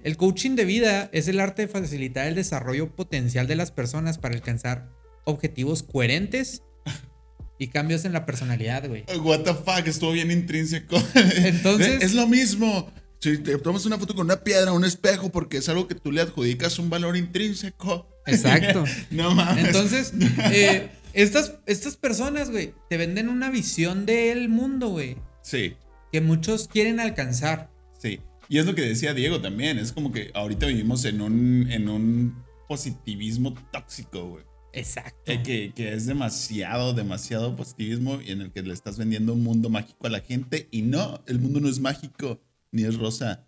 el 0.03 0.17
coaching 0.17 0.55
de 0.55 0.65
vida 0.65 1.09
es 1.13 1.27
el 1.27 1.39
arte 1.39 1.63
de 1.63 1.67
facilitar 1.67 2.27
el 2.27 2.35
desarrollo 2.35 2.95
potencial 2.95 3.47
de 3.47 3.55
las 3.55 3.71
personas 3.71 4.17
para 4.17 4.35
alcanzar 4.35 4.89
objetivos 5.25 5.83
coherentes 5.83 6.63
y 7.59 7.67
cambios 7.69 8.05
en 8.05 8.13
la 8.13 8.25
personalidad, 8.25 8.87
güey. 8.87 9.03
What 9.21 9.41
the 9.41 9.53
fuck, 9.53 9.87
estuvo 9.87 10.11
bien 10.11 10.31
intrínseco. 10.31 10.97
Entonces- 11.37 12.01
es 12.03 12.13
lo 12.13 12.27
mismo. 12.27 12.89
Si 13.19 13.37
te 13.39 13.57
tomas 13.57 13.85
una 13.85 13.97
foto 13.97 14.13
con 14.13 14.25
una 14.25 14.43
piedra, 14.43 14.71
un 14.73 14.85
espejo, 14.85 15.31
porque 15.31 15.57
es 15.57 15.69
algo 15.69 15.87
que 15.87 15.95
tú 15.95 16.11
le 16.11 16.21
adjudicas 16.21 16.77
un 16.79 16.89
valor 16.89 17.17
intrínseco. 17.17 18.07
Exacto. 18.25 18.83
no 19.11 19.33
mames. 19.33 19.65
Entonces, 19.65 20.13
eh, 20.51 20.89
estas, 21.13 21.53
estas 21.65 21.95
personas, 21.97 22.51
güey, 22.51 22.73
te 22.89 22.97
venden 22.97 23.29
una 23.29 23.49
visión 23.49 24.05
del 24.05 24.49
mundo, 24.49 24.89
güey, 24.89 25.17
Sí, 25.41 25.75
que 26.11 26.21
muchos 26.21 26.67
quieren 26.67 26.99
alcanzar. 26.99 27.71
sí. 27.99 28.19
Y 28.49 28.59
es 28.59 28.65
lo 28.65 28.75
que 28.75 28.81
decía 28.81 29.13
Diego 29.13 29.41
también. 29.41 29.77
Es 29.77 29.91
como 29.91 30.13
que 30.13 30.31
ahorita 30.33 30.67
vivimos 30.67 31.03
en 31.03 31.19
un, 31.19 31.69
en 31.69 31.89
un 31.89 32.45
positivismo 32.69 33.53
tóxico, 33.73 34.25
güey. 34.25 34.45
Exacto. 34.71 35.29
Eh, 35.29 35.41
que, 35.43 35.73
que 35.75 35.93
es 35.93 36.05
demasiado, 36.05 36.93
demasiado 36.93 37.57
positivismo 37.57 38.21
y 38.21 38.31
en 38.31 38.41
el 38.41 38.51
que 38.53 38.61
le 38.61 38.73
estás 38.73 38.97
vendiendo 38.97 39.33
un 39.33 39.43
mundo 39.43 39.69
mágico 39.69 40.07
a 40.07 40.09
la 40.09 40.21
gente. 40.21 40.69
Y 40.71 40.83
no, 40.83 41.21
el 41.27 41.39
mundo 41.39 41.59
no 41.59 41.67
es 41.67 41.79
mágico. 41.81 42.39
Ni 42.71 42.83
es 42.83 42.95
rosa. 42.97 43.43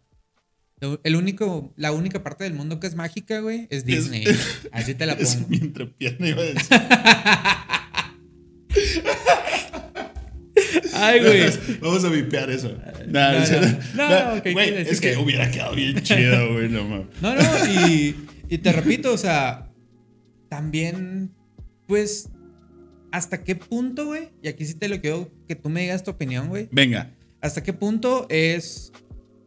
El 1.03 1.15
único, 1.17 1.73
la 1.75 1.91
única 1.91 2.23
parte 2.23 2.45
del 2.45 2.53
mundo 2.53 2.79
que 2.79 2.87
es 2.87 2.95
mágica, 2.95 3.39
güey, 3.41 3.67
es 3.69 3.83
Disney. 3.85 4.23
Así 4.71 4.93
te 4.95 5.05
la 5.05 5.13
Es 5.13 5.35
pongo. 5.35 5.49
mi 5.49 5.57
entrepierna, 5.57 6.27
iba 6.29 6.41
a 6.41 6.45
decir. 6.45 6.67
Ay, 10.93 11.19
güey. 11.21 11.79
Vamos 11.81 12.03
a 12.03 12.09
vipear 12.09 12.49
eso. 12.49 12.69
No, 13.07 13.31
No, 13.95 14.09
no. 14.09 14.35
Es 14.35 14.99
que 15.01 15.11
que- 15.11 15.17
hubiera 15.17 15.49
quedado 15.49 15.75
bien 15.75 16.01
chido, 16.01 16.53
güey, 16.53 16.69
no 16.69 16.83
mames. 16.85 17.07
No, 17.21 17.35
no, 17.35 17.41
y, 17.89 18.15
y 18.49 18.57
te 18.59 18.71
repito, 18.71 19.13
o 19.13 19.17
sea, 19.17 19.71
también, 20.49 21.31
pues, 21.87 22.29
¿hasta 23.11 23.43
qué 23.43 23.55
punto, 23.55 24.05
güey? 24.07 24.29
Y 24.41 24.47
aquí 24.49 24.65
sí 24.65 24.73
te 24.75 24.87
lo 24.89 24.99
quiero 25.01 25.31
que 25.47 25.55
tú 25.55 25.69
me 25.69 25.81
digas 25.81 26.03
tu 26.03 26.11
opinión, 26.11 26.49
güey. 26.49 26.67
Venga, 26.71 27.11
¿Hasta 27.41 27.63
qué 27.63 27.71
punto 27.71 28.27
es 28.29 28.91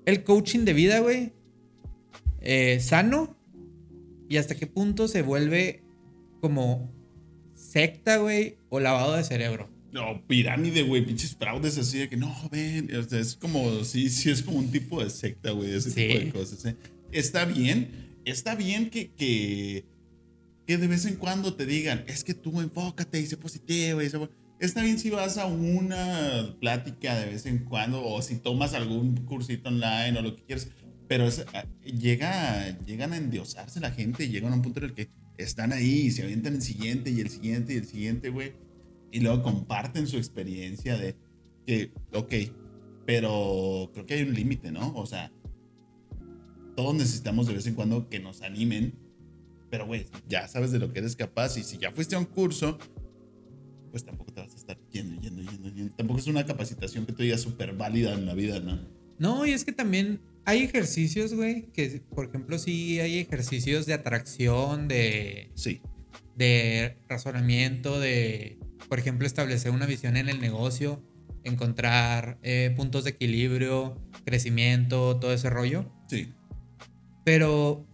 el 0.07 0.25
coaching 0.25 0.61
de 0.65 0.73
vida, 0.73 0.99
güey? 1.01 1.33
eh, 2.41 2.81
sano. 2.81 3.37
Y 4.29 4.37
hasta 4.39 4.55
qué 4.57 4.67
punto 4.67 5.07
se 5.09 5.23
vuelve 5.23 5.83
como 6.41 6.91
secta, 7.55 8.17
güey, 8.17 8.57
o 8.71 8.81
lavado 8.81 9.15
de 9.17 9.25
cerebro. 9.25 9.69
no, 9.93 10.27
pirámide, 10.27 10.83
güey, 10.85 11.05
pinches 11.05 11.37
fraudes 11.37 11.77
así 11.77 11.99
de 11.99 12.09
que 12.09 12.17
no, 12.17 12.35
ven, 12.51 12.89
o 12.97 13.03
sea, 13.03 13.21
es 13.21 13.37
como, 13.37 13.85
sí, 13.85 14.09
sí, 14.09 14.31
es 14.31 14.43
como 14.43 14.59
un 14.59 14.71
tipo 14.71 15.05
de 15.05 15.11
secta, 15.11 15.51
güey, 15.51 15.71
ese 15.75 15.91
Sí. 15.91 16.09
tipo 16.09 16.19
de 16.19 16.31
cosas, 16.31 16.65
¿eh? 16.65 16.77
Está 17.13 17.45
bien, 17.45 17.91
está 18.25 18.55
bien 18.55 18.89
que, 18.89 19.11
que, 19.11 19.85
que 20.67 20.79
de 20.79 20.87
vez 20.87 21.05
en 21.05 21.17
cuando 21.17 21.55
te 21.55 21.67
digan, 21.67 22.05
es 22.09 22.25
que 22.25 22.33
tú 22.33 22.59
enfócate 22.63 23.21
y 23.21 23.27
sé 23.27 23.37
positivo 23.37 24.01
y 24.01 24.09
sé 24.09 24.17
bu-". 24.19 24.31
Está 24.63 24.81
bien 24.85 24.97
si 24.97 25.11
vas 25.11 25.39
a 25.39 25.47
una 25.47 26.55
plática 26.61 27.17
de 27.19 27.27
vez 27.27 27.47
en 27.47 27.65
cuando 27.65 28.05
o 28.07 28.23
si 28.23 28.37
tomas 28.37 28.75
algún 28.75 29.17
cursito 29.27 29.71
online 29.71 30.17
o 30.17 30.23
lo 30.23 30.37
que 30.37 30.45
quieras, 30.45 30.69
pero 31.09 31.27
es- 31.27 31.45
ah, 31.53 31.65
llega, 31.85 32.79
llegan 32.87 33.13
a 33.13 33.17
endiosarse 33.17 33.81
la 33.81 33.91
gente 33.91 34.29
llegan 34.29 34.53
a 34.53 34.55
un 34.55 34.63
punto 34.63 34.79
en 34.79 34.85
el 34.87 34.95
que 34.95 35.11
están 35.37 35.73
ahí 35.73 36.03
y 36.03 36.11
se 36.13 36.23
avientan 36.23 36.55
el 36.55 36.63
siguiente 36.63 37.11
y 37.11 37.21
el 37.21 37.29
siguiente 37.29 37.75
y 37.75 37.79
el 37.79 37.87
siguiente, 37.87 38.29
güey. 38.29 38.53
Y 39.11 39.19
luego 39.19 39.43
comparten 39.43 40.07
su 40.07 40.17
experiencia 40.17 40.97
de 40.97 41.17
que, 41.67 41.93
ok, 42.13 42.33
pero 43.05 43.91
creo 43.93 44.07
que 44.07 44.15
hay 44.15 44.23
un 44.23 44.33
límite, 44.33 44.71
¿no? 44.71 44.95
O 44.95 45.07
sea, 45.07 45.33
todos 46.77 46.95
necesitamos 46.95 47.49
de 47.49 47.55
vez 47.55 47.67
en 47.67 47.75
cuando 47.75 48.09
que 48.09 48.21
nos 48.21 48.43
animen, 48.43 48.95
pero, 49.71 49.87
güey, 49.87 50.07
ya 50.29 50.47
sabes 50.47 50.71
de 50.71 50.79
lo 50.79 50.93
que 50.93 51.01
eres 51.01 51.17
capaz 51.17 51.57
y 51.57 51.65
si 51.65 51.79
ya 51.79 51.91
fuiste 51.91 52.15
a 52.15 52.21
un 52.21 52.27
curso, 52.27 52.79
pues 53.93 54.05
tampoco 54.05 54.33
te 54.33 54.41
vas 54.41 54.53
a 54.53 54.57
estar 54.57 54.77
yendo, 54.91 55.21
yendo, 55.21 55.43
yendo, 55.43 55.69
yendo. 55.69 55.95
Tampoco 55.95 56.19
es 56.19 56.27
una 56.27 56.45
capacitación 56.45 57.07
que 57.07 57.13
tú 57.13 57.23
digas 57.23 57.43
súper 57.43 57.75
válida 57.75 58.15
en 58.15 58.27
la 58.27 58.35
vida, 58.35 58.59
¿no? 58.59 58.81
No, 59.19 59.47
y 59.47 59.53
es 59.53 59.65
que 59.65 59.73
también 59.73 60.21
hay 60.45 60.63
ejercicios, 60.63 61.35
güey, 61.35 61.71
que 61.73 62.03
por 62.13 62.27
ejemplo 62.27 62.59
sí 62.59 62.99
hay 62.99 63.19
ejercicios 63.19 63.87
de 63.87 63.93
atracción, 63.95 64.89
de, 64.89 65.53
Sí, 65.55 65.81
de 66.35 66.97
razonamiento, 67.09 68.01
de, 68.01 68.59
por 68.89 68.99
ejemplo, 68.99 69.27
establecer 69.27 69.71
una 69.71 69.87
visión 69.87 70.17
en 70.17 70.29
el 70.29 70.41
negocio, 70.41 71.01
encontrar 71.45 72.39
eh, 72.43 72.73
puntos 72.77 73.05
de 73.05 73.11
equilibrio, 73.11 74.01
crecimiento, 74.25 75.19
todo 75.21 75.33
ese 75.33 75.51
rollo. 75.51 75.93
sí. 76.09 76.33
Pero 77.25 77.87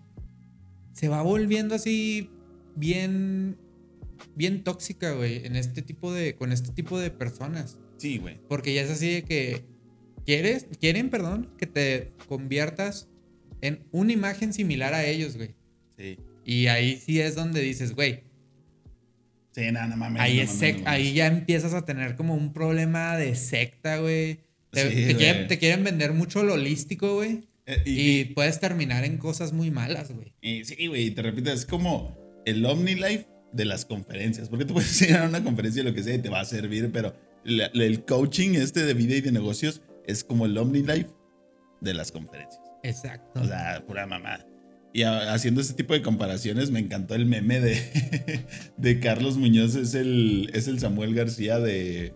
se 0.95 1.09
va 1.09 1.21
volviendo 1.21 1.75
así 1.75 2.31
bien, 2.75 3.59
bien 4.39 4.65
tóxica, 4.65 5.13
güey, 5.13 5.45
en 5.45 5.57
este 5.57 5.83
tipo 5.83 6.13
de, 6.13 6.35
con 6.37 6.53
este 6.53 6.73
tipo 6.73 6.99
de 6.99 7.11
personas. 7.11 7.77
Sí, 7.99 8.17
güey. 8.19 8.39
Porque 8.49 8.73
ya 8.73 8.83
es 8.83 8.91
así 8.91 9.11
de 9.13 9.23
que 9.25 9.65
quieres, 10.25 10.67
quieren, 10.81 11.11
perdón, 11.11 11.51
que 11.59 11.67
te 11.67 12.13
conviertas 12.29 13.09
en 13.61 13.81
una 13.91 14.13
imagen 14.13 14.53
similar 14.55 14.95
a 14.95 15.05
ellos, 15.05 15.37
güey. 15.37 15.51
Sí. 15.99 16.17
Y 16.45 16.69
ahí 16.69 16.97
sí 16.97 17.21
es 17.21 17.35
donde 17.35 17.61
dices, 17.61 17.95
güey, 17.95 18.23
Sí, 19.53 19.73
nada, 19.73 19.89
no 19.89 19.97
mames. 19.97 20.23
ahí, 20.23 20.37
no 20.37 20.43
es 20.45 20.55
mames, 20.55 20.83
ahí 20.87 21.13
ya 21.15 21.27
empiezas 21.27 21.75
a 21.75 21.85
tener 21.85 22.15
como 22.15 22.35
un 22.35 22.53
problema 22.53 23.17
de 23.17 23.35
secta, 23.35 23.99
güey. 23.99 24.39
Te, 24.71 24.89
Sí, 24.91 25.07
te 25.07 25.17
quieren, 25.17 25.49
te 25.49 25.59
quieren 25.59 25.83
vender 25.83 26.13
mucho 26.13 26.43
lo 26.45 26.55
holístico, 26.55 27.15
güey. 27.17 27.41
Eh, 27.67 27.83
y, 27.85 28.21
Y 28.21 28.25
puedes 28.27 28.61
terminar 28.61 29.05
en 29.05 29.19
cosas 29.19 29.53
muy 29.53 29.71
malas, 29.71 30.13
güey. 30.13 30.33
y- 30.41 30.65
sí, 30.65 30.87
güey, 30.87 31.11
te 31.11 31.23
repito, 31.23 31.51
es 31.51 31.67
como 31.67 32.17
el 32.47 32.65
OmniLife 32.65 33.27
de 33.53 33.65
las 33.65 33.85
conferencias. 33.85 34.49
Porque 34.49 34.65
tú 34.65 34.75
puedes 34.75 35.01
ir 35.09 35.17
a 35.17 35.27
una 35.29 35.43
conferencia 35.43 35.83
lo 35.83 35.95
que 35.95 36.03
sea 36.03 36.15
y 36.15 36.19
te 36.19 36.29
va 36.29 36.41
a 36.41 36.45
servir, 36.45 36.91
pero 36.93 37.15
el 37.45 38.05
coaching 38.05 38.55
este 38.55 38.85
de 38.85 38.95
vida 38.95 39.15
y 39.17 39.21
de 39.21 39.33
negocios 39.33 39.81
es 40.07 40.25
como 40.25 40.47
el 40.47 40.57
OmniLife 40.59 41.11
de 41.81 41.95
las 41.95 42.13
conferencias. 42.13 42.61
Exacto. 42.83 43.41
O 43.41 43.45
sea, 43.45 43.83
pura 43.87 44.07
mamá. 44.07 44.45
Y 44.93 45.03
a- 45.03 45.33
haciendo 45.35 45.61
ese 45.61 45.75
tipo 45.75 45.93
de 45.95 46.03
comparaciones, 46.03 46.71
me 46.71 46.81
encantó 46.81 47.15
el 47.15 47.27
meme 47.27 47.61
de, 47.61 48.45
de 48.77 49.01
Carlos 49.01 49.37
Muñoz, 49.37 49.75
es 49.77 49.95
el, 49.95 50.51
es 50.55 50.67
el 50.69 50.81
Samuel 50.81 51.15
García 51.15 51.59
de, 51.59 52.15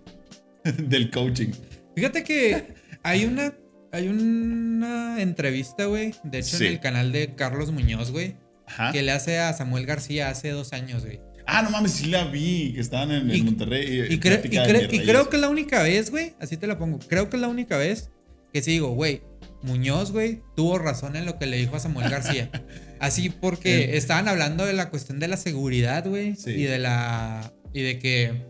del 0.79 1.11
coaching. 1.11 1.51
Fíjate 1.95 2.25
que 2.25 2.75
hay 3.03 3.25
una, 3.27 3.55
hay 3.93 4.09
una 4.09 5.21
entrevista, 5.21 5.85
güey, 5.87 6.15
de 6.25 6.39
hecho 6.39 6.57
Sí. 6.57 6.67
en 6.67 6.73
el 6.73 6.81
canal 6.81 7.13
de 7.13 7.35
Carlos 7.35 7.71
Muñoz, 7.71 8.11
güey, 8.11 8.37
Ajá. 8.67 8.93
que 8.93 9.03
le 9.03 9.13
hace 9.13 9.39
a 9.39 9.53
Samuel 9.53 9.87
García 9.87 10.29
hace 10.31 10.51
dos 10.51 10.73
años, 10.73 11.05
güey. 11.05 11.21
Ah, 11.47 11.63
no 11.63 11.71
mames, 11.71 11.93
sí 11.93 12.07
la 12.07 12.25
vi, 12.25 12.73
que 12.75 12.81
estaban 12.81 13.11
en, 13.11 13.31
en 13.31 13.37
Y- 13.37 13.43
Monterrey. 13.43 14.07
Y, 14.11 14.19
creo- 14.19 14.39
y, 14.45 14.49
creo- 14.49 14.83
y 14.93 15.01
creo 15.01 15.29
que 15.29 15.37
es 15.37 15.43
la 15.43 15.49
única 15.49 15.83
vez, 15.83 16.11
güey, 16.11 16.35
así 16.41 16.57
te 16.57 16.67
la 16.67 16.79
pongo, 16.79 16.99
creo 17.01 17.29
que 17.29 17.37
es 17.37 17.41
la 17.43 17.49
única 17.49 17.77
vez 17.77 18.11
que 18.53 18.63
sí 18.63 18.71
digo, 18.73 18.91
güey, 18.91 19.23
Muñoz, 19.63 20.13
güey, 20.13 20.41
tuvo 20.57 20.79
razón 20.79 21.15
en 21.17 21.25
lo 21.27 21.39
que 21.39 21.47
le 21.47 21.57
dijo 21.57 21.77
a 21.77 21.81
Samuel 21.81 22.11
García. 22.11 22.51
Así 23.01 23.31
porque 23.31 23.97
estaban 23.97 24.29
hablando 24.29 24.65
de 24.67 24.73
la 24.73 24.91
cuestión 24.91 25.19
de 25.21 25.27
la 25.29 25.37
seguridad, 25.37 26.07
güey, 26.07 26.37
Sí. 26.37 26.51
y 26.51 26.63
de 26.65 26.79
la 26.79 27.53
y 27.73 27.83
de 27.83 27.99
que 27.99 28.45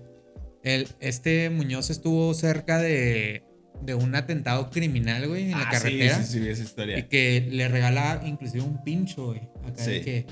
el, 0.62 0.88
este 1.00 1.48
Muñoz 1.50 1.90
estuvo 1.90 2.32
cerca 2.34 2.78
de, 2.78 3.42
de 3.84 3.94
un 3.94 4.14
atentado 4.14 4.70
criminal, 4.70 5.26
güey, 5.28 5.50
en 5.52 5.58
la 5.58 5.68
carretera. 5.68 6.16
Ah, 6.16 6.22
Sí, 6.22 6.32
sí, 6.32 6.38
sí, 6.40 6.48
esa 6.48 6.62
Y 6.62 6.64
historia. 6.64 7.08
que 7.08 7.48
le 7.50 7.68
regala 7.68 8.22
inclusive 8.24 8.62
un 8.62 8.82
pincho, 8.84 9.26
güey. 9.26 9.40
Acá 9.66 9.84
Sí. 9.84 10.00
que 10.00 10.26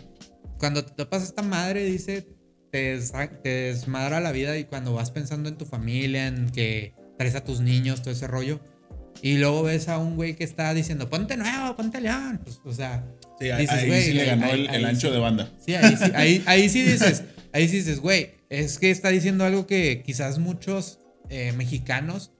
cuando 0.58 0.84
te 0.84 0.92
topas 0.94 1.22
esta 1.22 1.42
madre, 1.42 1.84
dice, 1.84 2.26
te, 2.70 2.98
desmadra 3.42 4.20
la 4.20 4.32
vida 4.32 4.56
y 4.58 4.64
cuando 4.64 4.92
vas 4.94 5.10
pensando 5.10 5.48
en 5.48 5.56
tu 5.56 5.66
familia, 5.66 6.26
en 6.28 6.50
que 6.50 6.94
traes 7.18 7.34
a 7.34 7.44
tus 7.44 7.60
niños, 7.60 8.02
todo 8.02 8.12
ese 8.12 8.26
rollo. 8.26 8.60
Y 9.22 9.36
luego 9.38 9.64
ves 9.64 9.88
a 9.88 9.98
un 9.98 10.16
güey 10.16 10.34
que 10.34 10.44
está 10.44 10.72
diciendo, 10.72 11.10
ponte 11.10 11.36
nuevo, 11.36 11.76
ponte 11.76 12.00
león. 12.00 12.40
Pues, 12.42 12.60
o 12.64 12.72
sea, 12.72 13.04
Sí, 13.38 13.50
ahí, 13.50 13.62
dices, 13.62 13.76
ahí 13.78 13.86
güey, 13.88 14.02
sí 14.04 14.12
le 14.12 14.24
ganó 14.26 14.46
ahí- 14.46 14.66
el, 14.70 14.84
ancho 14.84 15.08
sí. 15.08 15.12
de 15.14 15.18
banda. 15.18 15.50
Sí, 15.58 15.74
ahí 15.74 15.96
sí, 15.96 16.10
ahí, 16.14 16.42
ahí 16.46 16.68
sí 16.68 16.82
dices, 16.82 17.24
ahí 17.52 17.68
sí 17.68 17.76
dices, 17.78 18.00
güey, 18.00 18.30
es 18.48 18.78
que 18.78 18.90
está 18.90 19.08
diciendo 19.08 19.44
algo 19.44 19.66
que 19.66 20.02
quizás 20.04 20.38
muchos 20.38 20.98
eh, 21.28 21.52
mexicanos, 21.56 22.32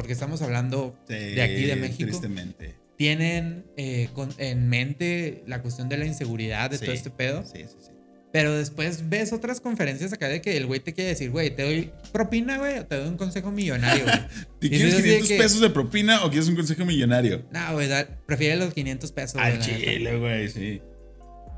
porque 0.00 0.14
estamos 0.14 0.40
hablando 0.40 0.96
Sí, 1.06 1.12
de 1.14 1.42
aquí 1.42 1.66
de 1.66 1.76
México, 1.76 2.04
Tristemente. 2.08 2.74
tienen 2.96 3.66
eh, 3.76 4.08
con- 4.14 4.32
en 4.38 4.66
mente 4.70 5.44
la 5.46 5.60
cuestión 5.60 5.90
de 5.90 5.98
la 5.98 6.06
inseguridad, 6.06 6.70
de 6.70 6.78
Sí, 6.78 6.86
todo 6.86 6.94
este 6.94 7.10
pedo. 7.10 7.42
Sí, 7.44 7.64
sí, 7.68 7.76
sí. 7.80 7.90
Pero 8.32 8.56
después 8.56 9.10
ves 9.10 9.34
otras 9.34 9.60
conferencias 9.60 10.10
acá 10.14 10.26
de 10.28 10.40
que 10.40 10.56
el 10.56 10.64
güey 10.64 10.80
te 10.80 10.94
quiere 10.94 11.10
decir, 11.10 11.30
güey, 11.30 11.54
te 11.54 11.64
doy 11.64 11.90
propina, 12.12 12.56
güey, 12.56 12.78
o 12.78 12.86
te 12.86 12.96
doy 12.96 13.08
un 13.08 13.18
consejo 13.18 13.50
millonario, 13.50 14.04
güey. 14.04 14.16
¿Te 14.60 14.66
Y 14.68 14.70
quieres 14.70 14.86
dices 14.86 15.00
así 15.00 15.02
de 15.02 15.14
500 15.16 15.28
que- 15.28 15.36
pesos 15.36 15.60
de 15.60 15.68
propina 15.70 16.24
o 16.24 16.30
quieres 16.30 16.48
un 16.48 16.56
consejo 16.56 16.86
millonario? 16.86 17.44
No, 17.52 17.72
güey, 17.74 17.88
prefiere 18.26 18.56
los 18.56 18.72
500 18.72 19.12
pesos. 19.12 19.38
Al 19.38 19.58
chile, 19.60 20.16
güey, 20.16 20.48
sí. 20.48 20.80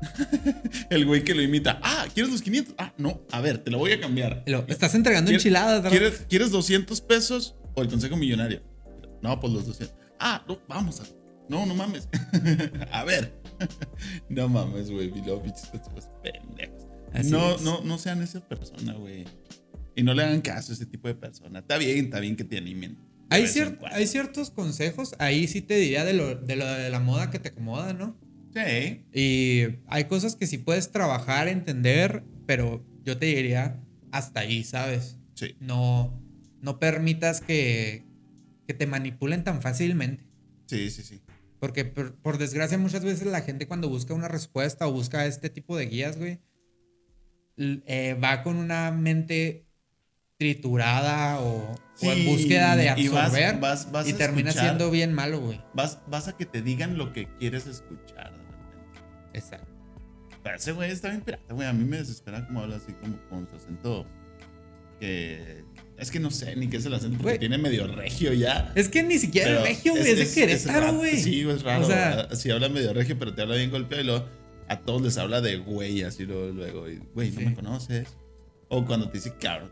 El 0.89 1.05
güey 1.05 1.23
que 1.23 1.33
lo 1.33 1.41
imita. 1.41 1.79
Ah, 1.81 2.07
¿quieres 2.13 2.29
los 2.29 2.41
500? 2.41 2.75
Ah, 2.77 2.93
no. 2.97 3.21
A 3.31 3.39
ver, 3.39 3.59
te 3.59 3.71
lo 3.71 3.77
voy 3.77 3.93
a 3.93 4.01
cambiar. 4.01 4.43
Lo- 4.47 4.65
estás 4.67 4.95
entregando 4.95 5.29
¿Quieres- 5.29 5.45
enchiladas, 5.45 5.81
¿verdad? 5.83 5.89
¿Quieres, 5.97 6.25
¿Quieres 6.27 6.51
200 6.51 6.99
pesos 7.01 7.55
o 7.75 7.81
el 7.81 7.87
consejo 7.89 8.15
millonario? 8.17 8.61
No, 9.21 9.39
pues 9.39 9.53
los 9.53 9.65
200. 9.67 9.95
Ah, 10.19 10.43
no, 10.47 10.59
vamos 10.67 10.99
a. 11.01 11.03
No, 11.49 11.65
no 11.65 11.75
mames. 11.75 12.07
a 12.91 13.03
ver. 13.03 13.33
no 14.29 14.47
mames, 14.49 14.89
güey. 14.91 15.07
Y 15.17 15.21
luego, 15.21 15.43
pinches 15.43 15.65
consejos 15.67 16.09
pendejos. 16.21 16.83
Así 17.13 17.29
No, 17.31 17.55
es. 17.55 17.61
no, 17.61 17.81
no 17.83 17.97
sean 17.97 18.21
esa 18.21 18.39
persona, 18.47 18.93
güey. 18.93 19.25
Y 19.95 20.03
no 20.03 20.13
le 20.13 20.23
hagan 20.23 20.41
caso 20.41 20.71
a 20.71 20.75
ese 20.75 20.85
tipo 20.85 21.07
de 21.07 21.15
persona. 21.15 21.59
Está 21.59 21.77
bien, 21.77 22.05
está 22.05 22.19
bien 22.19 22.35
que 22.35 22.43
te 22.43 22.57
animen. 22.57 22.97
Hay, 23.29 23.43
cier- 23.43 23.77
hay 23.91 24.05
ciertos 24.07 24.51
consejos, 24.51 25.15
ahí 25.19 25.47
sí 25.47 25.61
te 25.61 25.75
diría 25.75 26.03
de 26.05 26.13
lo, 26.13 26.35
de 26.35 26.55
lo 26.55 26.65
de 26.65 26.89
la 26.89 26.99
moda 26.99 27.29
que 27.31 27.39
te 27.39 27.49
acomoda, 27.49 27.93
¿no? 27.93 28.15
Sí. 28.53 29.05
Y 29.13 29.79
hay 29.87 30.05
cosas 30.05 30.35
que 30.35 30.45
sí 30.47 30.59
puedes 30.59 30.91
trabajar, 30.91 31.47
entender, 31.47 32.23
pero 32.45 32.85
yo 33.03 33.17
te 33.17 33.27
diría 33.27 33.81
hasta 34.11 34.41
ahí, 34.41 34.63
¿sabes? 34.63 35.17
Sí. 35.33 35.55
No, 35.59 36.21
no 36.63 36.79
permitas 36.79 37.41
que, 37.41 38.03
que 38.65 38.73
te 38.73 38.87
manipulen 38.87 39.43
tan 39.43 39.61
fácilmente. 39.61 40.23
Sí, 40.65 40.89
sí, 40.89 41.03
sí. 41.03 41.21
Porque 41.59 41.85
por, 41.85 42.15
por 42.15 42.37
desgracia 42.39 42.77
muchas 42.77 43.03
veces 43.05 43.27
la 43.27 43.41
gente 43.41 43.67
cuando 43.67 43.87
busca 43.89 44.13
una 44.13 44.27
respuesta 44.29 44.87
o 44.87 44.91
busca 44.91 45.25
este 45.27 45.49
tipo 45.49 45.77
de 45.77 45.85
guías, 45.85 46.17
güey, 46.17 46.39
eh, 47.57 48.17
va 48.21 48.41
con 48.43 48.57
una 48.57 48.91
mente 48.91 49.67
triturada 50.37 51.39
o, 51.39 51.75
o 52.01 52.11
en 52.11 52.25
búsqueda 52.25 52.75
de 52.75 52.93
y 52.97 53.07
vas- 53.07 53.25
absorber. 53.25 53.59
vas- 53.59 53.91
vas 53.91 54.07
y 54.09 54.13
termina 54.13 54.49
escuchar. 54.49 54.69
siendo 54.69 54.91
bien 54.91 55.13
malo, 55.13 55.39
güey. 55.39 55.61
Vas, 55.73 55.99
vas 56.07 56.27
a 56.27 56.35
que 56.35 56.45
te 56.45 56.61
digan 56.61 56.97
lo 56.97 57.13
que 57.13 57.27
quieres 57.37 57.67
escuchar. 57.67 58.33
Exacto. 59.33 59.67
Pero 60.43 60.55
ese 60.57 60.71
güey 60.73 60.91
está 60.91 61.09
bien 61.09 61.21
pirata, 61.21 61.53
güey. 61.53 61.67
A 61.67 61.73
mí 61.73 61.85
me 61.85 61.97
desespera 61.97 62.45
como 62.45 62.61
habla 62.61 62.75
así 62.77 62.91
como 62.93 63.17
con 63.29 63.47
su 63.49 63.55
acento. 63.55 64.05
Que. 64.99 65.63
Es 65.97 66.11
que 66.11 66.19
no 66.19 66.31
sé 66.31 66.55
ni 66.55 66.67
qué 66.67 66.77
es 66.77 66.85
el 66.85 66.93
acento 66.93 67.17
porque 67.17 67.31
Güey. 67.33 67.39
tiene 67.39 67.57
medio 67.57 67.87
regio 67.87 68.33
ya. 68.33 68.71
Es 68.75 68.89
que 68.89 69.03
ni 69.03 69.19
siquiera 69.19 69.47
Pero 69.49 69.59
es 69.61 69.67
regio, 69.67 69.91
güey. 69.93 70.09
Es, 70.11 70.17
de 70.35 70.41
Querétaro, 70.41 70.93
güey. 70.95 71.17
Sí, 71.21 71.41
es 71.47 71.61
raro. 71.63 71.83
O 71.85 71.87
sea, 71.87 72.35
sí, 72.35 72.49
habla 72.51 72.67
medio 72.69 72.93
regio, 72.93 73.17
pero 73.17 73.33
te 73.33 73.41
habla 73.43 73.55
bien 73.55 73.69
golpeado 73.71 74.03
y 74.03 74.05
luego 74.07 74.25
a 74.67 74.79
todos 74.79 75.01
les 75.01 75.17
habla 75.17 75.39
de 75.41 75.57
güey, 75.57 76.01
así 76.03 76.25
luego, 76.25 76.47
luego. 76.51 76.89
y, 76.89 76.99
Güey, 77.13 77.31
no 77.31 77.39
Sí. 77.39 77.45
me 77.45 77.53
conoces. 77.55 78.07
O 78.69 78.85
cuando 78.85 79.07
te 79.09 79.17
dice 79.19 79.33
cabrón. 79.39 79.71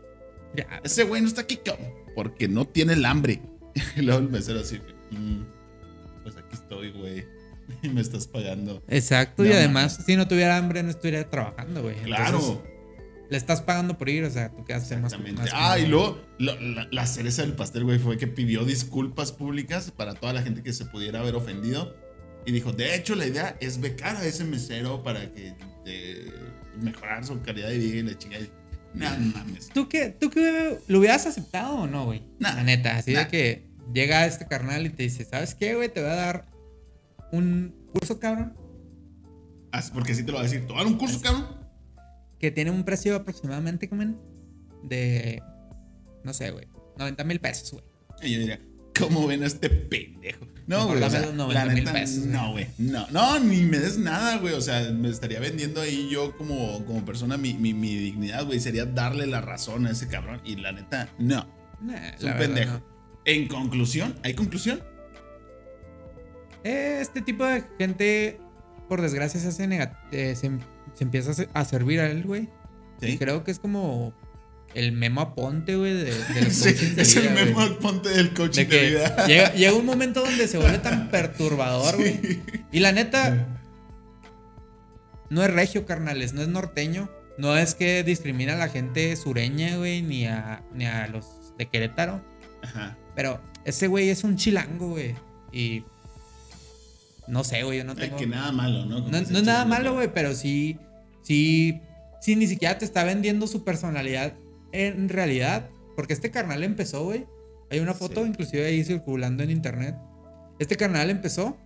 ya, 0.54 0.80
Ese 0.84 1.02
güey 1.04 1.20
no 1.22 1.28
está 1.28 1.40
aquí, 1.42 1.56
cabrón, 1.56 1.88
porque 2.14 2.46
no 2.48 2.66
tiene 2.66 2.92
el 2.94 3.04
hambre. 3.04 3.40
Y 3.96 4.02
luego 4.02 4.20
el 4.20 4.28
mesero 4.28 4.60
así, 4.60 4.78
"Mm, 5.10 5.42
pues 6.22 6.36
aquí 6.36 6.54
estoy, 6.54 6.92
güey. 6.92 7.24
Y 7.82 7.88
me 7.88 8.00
estás 8.00 8.26
pagando. 8.26 8.82
Exacto. 8.88 9.42
No 9.42 9.48
y 9.48 9.52
además, 9.52 9.98
si 10.06 10.14
no 10.16 10.28
tuviera 10.28 10.56
hambre, 10.56 10.82
no 10.82 10.90
estuviera 10.90 11.28
trabajando, 11.28 11.82
güey. 11.82 11.96
Claro. 12.02 12.38
Entonces, 12.38 12.71
le 13.32 13.38
estás 13.38 13.60
pagando 13.62 13.98
por 13.98 14.08
ir, 14.08 14.22
o 14.24 14.30
sea, 14.30 14.50
tú 14.50 14.64
quedas 14.64 14.88
más. 15.00 15.18
Más 15.18 15.50
Ah, 15.52 15.78
y 15.78 15.86
luego 15.86 16.20
lo- 16.38 16.60
la, 16.60 16.86
la 16.92 17.06
cereza 17.06 17.42
del 17.42 17.54
pastel, 17.54 17.82
güey, 17.84 17.98
fue 17.98 18.16
que 18.18 18.26
pidió 18.28 18.64
disculpas 18.64 19.32
públicas 19.32 19.90
para 19.90 20.14
toda 20.14 20.32
la 20.34 20.42
gente 20.42 20.62
que 20.62 20.72
se 20.72 20.84
pudiera 20.84 21.20
haber 21.20 21.34
ofendido. 21.34 21.96
Y 22.46 22.52
dijo, 22.52 22.72
de 22.72 22.94
hecho, 22.94 23.14
la 23.14 23.26
idea 23.26 23.56
es 23.60 23.80
becar 23.80 24.16
a 24.16 24.24
ese 24.24 24.44
mesero 24.44 25.02
para 25.02 25.32
que 25.32 25.54
eh, 25.86 26.30
mejorar 26.80 27.24
su 27.24 27.40
calidad 27.40 27.68
de 27.68 27.78
vida 27.78 27.96
y 27.96 28.02
la 28.02 28.18
chingada. 28.18 28.44
No 28.94 29.08
mames. 29.34 29.68
¿Tú 29.70 29.88
qué, 29.88 30.10
¿Tú 30.10 30.28
qué 30.28 30.78
lo 30.86 30.98
hubieras 30.98 31.24
aceptado 31.26 31.76
o 31.76 31.86
no, 31.86 32.04
güey? 32.04 32.22
Nah. 32.38 32.54
La 32.56 32.62
neta, 32.64 32.96
así 32.98 33.12
Nah. 33.14 33.20
de 33.24 33.28
que 33.28 33.66
llega 33.94 34.26
este 34.26 34.46
carnal 34.46 34.84
y 34.86 34.90
te 34.90 35.04
dice, 35.04 35.24
¿sabes 35.24 35.54
qué, 35.54 35.74
güey? 35.74 35.88
Te 35.92 36.00
voy 36.02 36.10
a 36.10 36.14
dar 36.14 36.50
un 37.32 37.74
curso, 37.92 38.20
cabrón, 38.20 38.54
Ah, 39.74 39.82
Porque 39.94 40.14
sí 40.14 40.22
te 40.22 40.32
lo 40.32 40.34
va 40.36 40.40
a 40.40 40.44
decir. 40.44 40.66
¿Tomar 40.66 40.84
un 40.86 40.98
curso, 40.98 41.18
cabrón? 41.22 41.46
Que 42.42 42.50
tiene 42.50 42.72
un 42.72 42.84
precio 42.84 43.14
aproximadamente, 43.16 43.88
como 43.88 44.02
de, 44.82 45.40
no 46.24 46.34
sé, 46.34 46.50
güey, 46.50 46.66
90 46.98 47.22
mil 47.24 47.38
pesos, 47.40 47.72
güey. 47.72 47.84
Y 48.20 48.32
yo 48.34 48.40
diría, 48.40 48.60
¿cómo 48.98 49.28
ven 49.28 49.44
a 49.44 49.46
este 49.46 49.70
pendejo? 49.70 50.44
No, 50.66 50.88
güey. 50.88 51.00
O 51.02 51.08
sea, 51.08 51.20
los 51.20 51.34
90 51.34 51.64
la 51.64 51.72
mil 51.72 51.84
neta, 51.84 51.92
pesos, 51.92 52.18
güey. 52.26 52.30
no, 52.32 52.50
güey. 52.50 52.66
No, 52.78 53.06
no, 53.10 53.38
ni 53.38 53.62
me 53.62 53.78
des 53.78 53.96
nada, 53.98 54.38
güey. 54.38 54.54
O 54.54 54.60
sea, 54.60 54.90
me 54.90 55.08
estaría 55.08 55.38
vendiendo 55.38 55.80
ahí 55.80 56.08
yo 56.10 56.36
como, 56.36 56.84
como 56.84 57.04
persona 57.04 57.36
mi, 57.36 57.54
mi, 57.54 57.74
mi 57.74 57.94
dignidad, 57.94 58.44
güey. 58.44 58.58
Sería 58.58 58.86
darle 58.86 59.26
la 59.28 59.40
razón 59.40 59.86
a 59.86 59.92
ese 59.92 60.08
cabrón. 60.08 60.40
Y 60.44 60.56
la 60.56 60.72
neta, 60.72 61.08
no. 61.18 61.46
Nah, 61.80 62.08
Es 62.08 62.24
un 62.24 62.32
pendejo. 62.38 62.72
no. 62.74 62.82
En 63.24 63.46
conclusión, 63.46 64.16
¿hay 64.24 64.34
conclusión? 64.34 64.82
Este 66.64 67.22
tipo 67.22 67.44
de 67.44 67.64
gente, 67.78 68.40
por 68.92 69.00
desgracia, 69.00 69.40
se 69.40 69.48
hace 69.48 69.64
eh, 70.10 70.36
se, 70.36 70.50
se 70.92 71.04
empieza 71.04 71.30
a 71.30 71.34
se- 71.34 71.48
a 71.54 71.64
servir 71.64 72.00
a 72.00 72.10
él, 72.10 72.24
güey. 72.24 72.50
Sí. 73.00 73.06
Y 73.12 73.16
creo 73.18 73.42
que 73.42 73.50
es 73.50 73.58
como 73.58 74.12
el 74.74 74.92
memo 74.92 75.22
aponte, 75.22 75.76
güey, 75.76 75.94
de, 75.94 76.04
de 76.12 76.42
los 76.42 76.52
Sí, 76.52 76.64
coachings 76.74 76.96
de 76.96 77.02
es 77.02 77.16
el 77.16 77.22
vida, 77.22 77.32
güey. 77.32 77.44
memo 77.46 77.78
ponte 77.78 78.08
del 78.10 78.34
coaching 78.34 78.66
De 78.66 78.76
de, 78.76 78.88
vida. 78.90 79.26
llega, 79.26 79.52
llega 79.54 79.72
un 79.72 79.86
momento 79.86 80.20
donde 80.20 80.46
se 80.46 80.58
vuelve 80.58 80.76
tan 80.78 81.08
perturbador, 81.10 81.96
güey. 81.96 82.42
Y 82.70 82.80
la 82.80 82.92
neta, 82.92 83.48
no 85.30 85.42
es 85.42 85.50
regio, 85.50 85.86
carnales, 85.86 86.34
no 86.34 86.42
es 86.42 86.48
norteño. 86.48 87.08
No 87.38 87.56
es 87.56 87.74
que 87.74 88.02
discrimina 88.04 88.52
a 88.52 88.56
la 88.56 88.68
gente 88.68 89.16
sureña, 89.16 89.78
güey, 89.78 90.02
ni 90.02 90.26
a, 90.26 90.62
ni 90.74 90.84
a 90.84 91.06
los 91.08 91.54
de 91.56 91.66
Querétaro. 91.66 92.22
Ajá. 92.62 92.98
Pero 93.16 93.40
ese 93.64 93.86
güey 93.86 94.10
es 94.10 94.22
un 94.22 94.36
chilango, 94.36 94.90
güey. 94.90 95.14
Y 95.50 95.84
no 97.26 97.44
sé, 97.44 97.62
güey, 97.62 97.78
yo 97.78 97.84
no 97.84 97.94
tengo... 97.94 98.16
que 98.16 98.26
nada 98.26 98.52
malo, 98.52 98.84
¿no? 98.86 98.96
Como 99.04 99.10
No, 99.10 99.18
es 99.18 99.30
nada 99.44 99.64
malo, 99.64 99.94
güey, 99.94 100.12
pero 100.12 100.34
sí, 100.34 100.78
sí, 101.22 101.80
sí, 102.20 102.36
ni 102.36 102.46
siquiera 102.46 102.78
te 102.78 102.84
está 102.84 103.04
vendiendo 103.04 103.46
su 103.46 103.64
personalidad 103.64 104.34
en 104.72 105.08
realidad. 105.08 105.68
Porque 105.96 106.12
este 106.14 106.30
carnal 106.30 106.64
empezó, 106.64 107.04
güey. 107.04 107.24
Hay 107.70 107.80
una 107.80 107.94
foto 107.94 108.22
Sí. 108.22 108.28
inclusive 108.30 108.66
ahí 108.66 108.84
circulando 108.84 109.42
en 109.42 109.50
internet. 109.50 109.94
Este 110.58 110.76
carnal 110.76 111.10
empezó 111.10 111.56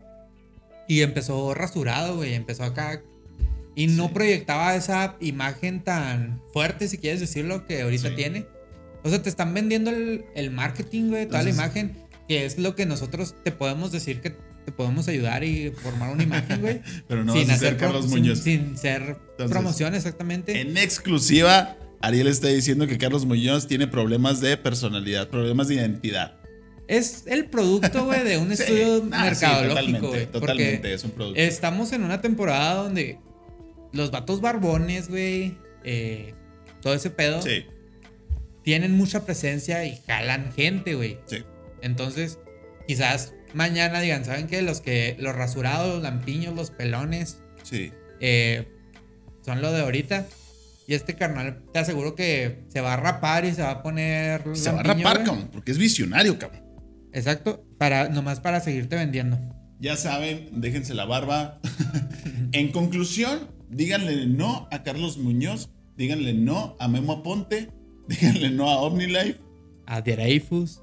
y 0.88 1.02
empezó 1.02 1.54
rasurado, 1.54 2.16
güey. 2.16 2.34
Empezó 2.34 2.64
acá 2.64 3.00
y 3.74 3.86
no 3.88 4.08
Sí. 4.08 4.14
proyectaba 4.14 4.74
esa 4.76 5.16
imagen 5.20 5.82
tan 5.82 6.40
fuerte, 6.52 6.88
si 6.88 6.98
quieres 6.98 7.20
decirlo, 7.20 7.66
que 7.66 7.82
ahorita 7.82 8.08
Sí. 8.10 8.14
tiene. 8.16 8.46
O 9.04 9.08
sea, 9.10 9.22
te 9.22 9.28
están 9.28 9.54
vendiendo 9.54 9.90
el, 9.90 10.24
el 10.34 10.50
marketing, 10.50 11.10
güey, 11.10 11.26
toda 11.26 11.42
la 11.44 11.50
imagen, 11.50 11.96
que 12.28 12.44
es 12.44 12.58
lo 12.58 12.74
que 12.74 12.86
nosotros 12.86 13.34
te 13.44 13.52
podemos 13.52 13.92
decir 13.92 14.20
que 14.20 14.34
te 14.66 14.72
podemos 14.72 15.08
ayudar 15.08 15.42
y 15.44 15.70
formar 15.70 16.10
una 16.12 16.22
imagen, 16.24 16.60
güey 16.60 16.82
Pero 17.08 17.24
no 17.24 17.32
sin 17.32 17.42
vas 17.42 17.50
a 17.50 17.54
hacer 17.54 17.76
Carlos 17.78 18.08
Muñoz. 18.08 18.40
Sin, 18.40 18.76
ser 18.76 19.16
Entonces, 19.30 19.50
promoción, 19.50 19.94
exactamente. 19.94 20.60
En 20.60 20.76
exclusiva, 20.76 21.76
Ariel 22.02 22.26
está 22.26 22.48
diciendo 22.48 22.86
que 22.86 22.98
Carlos 22.98 23.24
Muñoz 23.24 23.66
tiene 23.66 23.86
problemas 23.86 24.40
de 24.40 24.56
personalidad, 24.58 25.28
problemas 25.28 25.68
de 25.68 25.76
identidad. 25.76 26.36
Es 26.88 27.24
el 27.26 27.46
producto, 27.46 28.04
güey, 28.04 28.22
de 28.24 28.38
un 28.38 28.48
Sí. 28.56 28.62
estudio 28.62 29.04
Ah, 29.12 29.34
sí, 29.34 29.44
mercadológico, 29.46 29.70
totalmente, 29.70 30.06
güey. 30.08 30.26
Totalmente, 30.26 30.76
porque 30.78 30.94
es 30.94 31.04
un 31.04 31.10
producto. 31.12 31.40
estamos 31.40 31.92
en 31.92 32.02
una 32.02 32.20
temporada 32.20 32.74
donde 32.74 33.18
los 33.92 34.10
vatos 34.10 34.40
barbones, 34.40 35.08
güey, 35.08 35.56
eh, 35.84 36.34
todo 36.82 36.92
ese 36.94 37.10
pedo, 37.10 37.40
Sí, 37.40 37.64
tienen 38.62 38.96
mucha 38.96 39.24
presencia 39.24 39.84
y 39.84 39.96
jalan 40.06 40.52
gente, 40.52 40.94
güey. 40.94 41.18
sí. 41.26 41.38
Entonces, 41.82 42.38
quizás 42.88 43.32
mañana 43.54 44.00
digan, 44.00 44.24
¿saben 44.24 44.46
qué? 44.46 44.62
Los 44.62 44.80
que, 44.80 45.16
los 45.18 45.34
rasurados, 45.34 45.94
los 45.94 46.02
lampiños, 46.02 46.54
los 46.54 46.70
pelones, 46.70 47.40
Sí. 47.62 47.92
eh, 48.20 48.66
son 49.44 49.60
lo 49.62 49.72
de 49.72 49.80
ahorita. 49.82 50.26
Y 50.88 50.94
este 50.94 51.14
carnal, 51.16 51.62
te 51.72 51.80
aseguro 51.80 52.14
que 52.14 52.64
se 52.68 52.80
va 52.80 52.94
a 52.94 52.96
rapar 52.96 53.44
y 53.44 53.52
se 53.52 53.62
va 53.62 53.70
a 53.72 53.82
poner. 53.82 54.42
Se 54.56 54.70
va 54.70 54.80
a 54.80 54.82
rapar, 54.84 55.24
cabrón, 55.24 55.48
porque 55.52 55.72
es 55.72 55.78
visionario, 55.78 56.38
cabrón. 56.38 56.62
Exacto, 57.12 57.64
para, 57.78 58.08
nomás 58.08 58.40
para 58.40 58.60
seguirte 58.60 58.94
vendiendo. 58.94 59.38
Ya 59.80 59.96
saben, 59.96 60.48
déjense 60.52 60.94
la 60.94 61.04
barba. 61.04 61.60
en 62.52 62.70
conclusión, 62.70 63.48
díganle 63.68 64.26
no 64.26 64.68
a 64.70 64.82
Carlos 64.84 65.18
Muñoz, 65.18 65.70
díganle 65.96 66.34
no 66.34 66.76
a 66.78 66.86
Memo 66.88 67.14
Aponte, 67.14 67.70
díganle 68.08 68.50
no 68.50 68.70
a 68.70 68.80
OmniLife, 68.82 69.40
A 69.86 70.00
Dreyfus. 70.02 70.82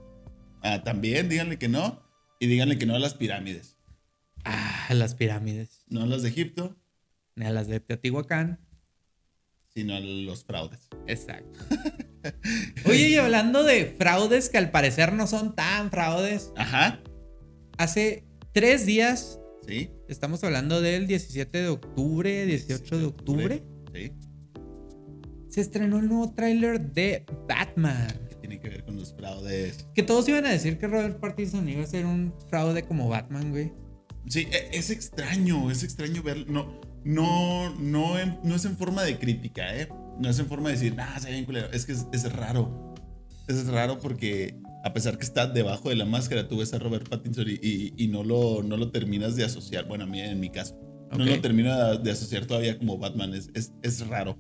ah, 0.63 0.84
también 0.84 1.30
díganle 1.30 1.58
que 1.58 1.69
no, 1.69 2.03
y 2.44 2.48
díganle 2.48 2.78
que 2.78 2.86
no 2.86 2.96
a 2.96 3.00
las 3.00 3.14
pirámides, 3.14 3.78
Ah, 4.46 4.88
a 4.90 4.94
las 4.94 5.16
pirámides. 5.16 5.84
no 5.88 6.02
a 6.04 6.06
las 6.06 6.22
de 6.24 6.30
Egipto, 6.30 6.76
A 7.38 7.50
las 7.52 7.68
de 7.68 7.80
Teotihuacán. 7.80 8.60
sino 9.74 9.96
a 9.96 10.00
los 10.02 10.44
fraudes. 10.44 10.88
Exacto. 11.08 11.60
Oye, 12.86 13.10
y 13.10 13.16
hablando 13.16 13.64
de 13.64 13.86
fraudes 13.98 14.50
que 14.50 14.58
al 14.58 14.70
parecer 14.72 15.14
no 15.14 15.26
son 15.28 15.56
tan 15.56 15.90
fraudes, 15.90 16.52
Ajá, 16.58 17.02
hace 17.78 18.26
tres 18.54 18.86
días, 18.86 19.40
sí. 19.68 19.90
estamos 20.10 20.44
hablando 20.44 20.80
del 20.82 21.08
17 21.08 21.58
de 21.58 21.68
octubre, 21.70 22.46
18 22.46 22.98
de 23.00 23.06
octubre, 23.06 23.64
Sí. 23.94 24.12
se 25.50 25.62
estrenó 25.62 26.00
el 26.00 26.08
nuevo 26.08 26.34
tráiler 26.34 26.80
de 26.94 27.26
Batman. 27.48 28.08
¿Qué 28.44 28.50
tiene 28.50 28.60
que 28.62 28.68
ver 28.68 28.84
con 28.84 28.98
los 28.98 29.14
fraudes? 29.14 29.88
Que 29.96 30.04
todos 30.04 30.28
iban 30.28 30.46
a 30.46 30.50
decir 30.50 30.78
que 30.78 30.86
Robert 30.88 31.18
Pattinson 31.22 31.68
iba 31.70 31.82
a 31.82 31.88
ser 31.88 32.06
un 32.06 32.34
fraude 32.50 32.84
como 32.84 33.08
Batman, 33.08 33.52
güey. 33.52 33.72
Sí, 34.28 34.48
e- 34.52 34.78
es 34.78 34.90
extraño, 34.90 35.72
es 35.72 35.82
extraño 35.82 36.22
ver. 36.22 36.50
No, 36.50 36.82
no, 37.06 37.74
no, 37.80 38.20
en- 38.20 38.38
no 38.44 38.56
es 38.56 38.66
en 38.66 38.76
forma 38.76 39.04
de 39.04 39.18
crítica, 39.18 39.74
¿eh? 39.78 39.88
No 40.20 40.30
es 40.30 40.38
en 40.40 40.48
forma 40.48 40.68
de 40.70 40.76
decir, 40.76 40.94
ah, 41.00 41.18
se 41.22 41.28
ve 41.28 41.34
bien 41.36 41.46
culero. 41.46 41.72
Es 41.72 41.86
que 41.86 41.94
es, 41.94 42.06
es 42.12 42.30
raro. 42.34 42.94
Es 43.48 43.66
raro 43.68 43.98
porque 44.00 44.58
a 44.84 44.92
pesar 44.92 45.18
que 45.18 45.24
está 45.24 45.48
debajo 45.48 45.88
de 45.88 45.96
la 45.96 46.06
máscara, 46.06 46.50
tú 46.50 46.58
ves 46.58 46.74
a 46.74 46.80
Robert 46.80 47.08
Pattinson 47.08 47.46
y, 47.48 47.54
y- 47.66 47.94
y 47.96 48.08
no, 48.10 48.26
lo, 48.26 48.62
no 48.62 48.76
lo 48.76 48.92
terminas 48.92 49.38
de 49.38 49.46
asociar. 49.46 49.88
Bueno, 49.88 50.04
a 50.04 50.08
mí 50.08 50.20
en 50.20 50.38
mi 50.42 50.50
caso. 50.50 50.78
No 51.18 51.24
lo 51.26 51.40
termino 51.42 51.74
de, 51.78 52.00
de 52.00 52.12
asociar 52.12 52.46
todavía 52.46 52.78
como 52.78 52.98
Batman. 52.98 53.34
Es, 53.36 53.50
es, 53.54 53.72
es 53.84 54.06
raro. 54.08 54.38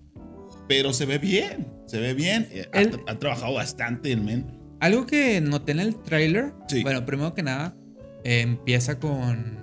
Pero 0.67 0.93
se 0.93 1.05
ve 1.05 1.17
bien, 1.17 1.67
se 1.87 1.99
ve 1.99 2.13
bien. 2.13 2.47
Eh, 2.51 2.67
Ha, 3.07 3.15
trabajado 3.19 3.53
bastante 3.53 4.11
el 4.11 4.21
men. 4.21 4.45
Algo 4.79 5.05
que 5.05 5.39
noté 5.41 5.71
en 5.73 5.79
el 5.79 5.95
tráiler, 6.01 6.53
Sí. 6.67 6.81
bueno, 6.83 7.05
primero 7.05 7.33
que 7.33 7.43
nada, 7.43 7.75
eh, 8.23 8.41
empieza 8.41 8.99
con 8.99 9.61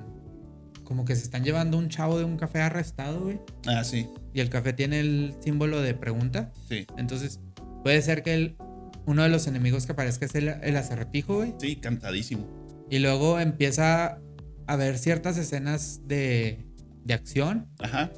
como 0.84 1.04
que 1.04 1.14
se 1.14 1.22
están 1.22 1.44
llevando 1.44 1.78
un 1.78 1.88
chavo 1.88 2.18
de 2.18 2.24
un 2.24 2.36
café 2.36 2.60
arrestado, 2.62 3.20
güey. 3.20 3.38
Ah, 3.66 3.84
sí, 3.84 4.08
Y 4.34 4.40
el 4.40 4.48
café 4.50 4.72
tiene 4.72 4.98
el 5.00 5.34
símbolo 5.40 5.80
de 5.82 5.94
pregunta. 5.94 6.52
sí. 6.68 6.84
Entonces, 6.98 7.38
puede 7.84 8.02
ser 8.02 8.22
que 8.24 8.34
el- 8.34 8.56
uno 9.06 9.22
de 9.22 9.28
los 9.28 9.46
enemigos 9.46 9.86
que 9.86 9.92
aparezca 9.92 10.26
es 10.26 10.34
el, 10.34 10.48
el 10.48 10.76
acertijo, 10.76 11.36
güey. 11.36 11.54
Sí, 11.60 11.76
cantadísimo. 11.76 12.44
Y 12.90 12.98
luego 12.98 13.38
empieza 13.38 14.18
a 14.66 14.76
ver 14.76 14.98
ciertas 14.98 15.38
escenas 15.38 16.00
de, 16.08 16.66
de 17.04 17.14
acción. 17.14 17.68
Ajá, 17.78 18.10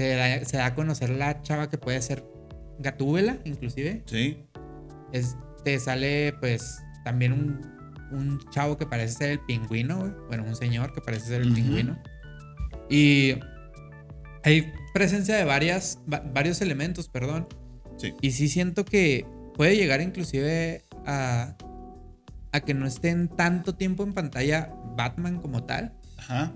Se 0.00 0.14
da, 0.16 0.44
se 0.46 0.56
da 0.56 0.66
a 0.66 0.74
conocer 0.74 1.10
la 1.10 1.42
chava 1.42 1.68
que 1.68 1.76
puede 1.76 2.00
ser 2.00 2.24
Gatúbela, 2.78 3.38
inclusive. 3.44 4.02
sí. 4.06 4.46
Este 5.12 5.78
sale, 5.78 6.32
pues, 6.40 6.78
también 7.04 7.32
un, 7.32 7.60
un 8.12 8.38
chavo 8.50 8.78
que 8.78 8.86
parece 8.86 9.14
ser 9.18 9.30
el 9.30 9.40
pingüino, 9.40 9.98
güey. 9.98 10.12
Bueno, 10.28 10.44
un 10.44 10.56
señor 10.56 10.94
que 10.94 11.00
parece 11.02 11.26
ser 11.26 11.42
el 11.42 11.52
pingüino. 11.52 11.98
Y 12.88 13.34
hay 14.44 14.72
presencia 14.94 15.36
de 15.36 15.44
varias, 15.44 15.98
va- 16.10 16.22
varios 16.32 16.60
elementos, 16.62 17.08
perdón. 17.08 17.46
Sí. 17.98 18.14
Y 18.22 18.30
sí 18.30 18.48
siento 18.48 18.84
que 18.86 19.26
puede 19.54 19.76
llegar 19.76 20.00
inclusive 20.00 20.84
a, 21.06 21.56
a 22.52 22.60
que 22.60 22.72
no 22.72 22.86
estén 22.86 23.28
tanto 23.28 23.74
tiempo 23.74 24.02
en 24.04 24.14
pantalla 24.14 24.72
Batman 24.96 25.40
como 25.40 25.64
tal. 25.64 25.92
Ajá. 26.18 26.52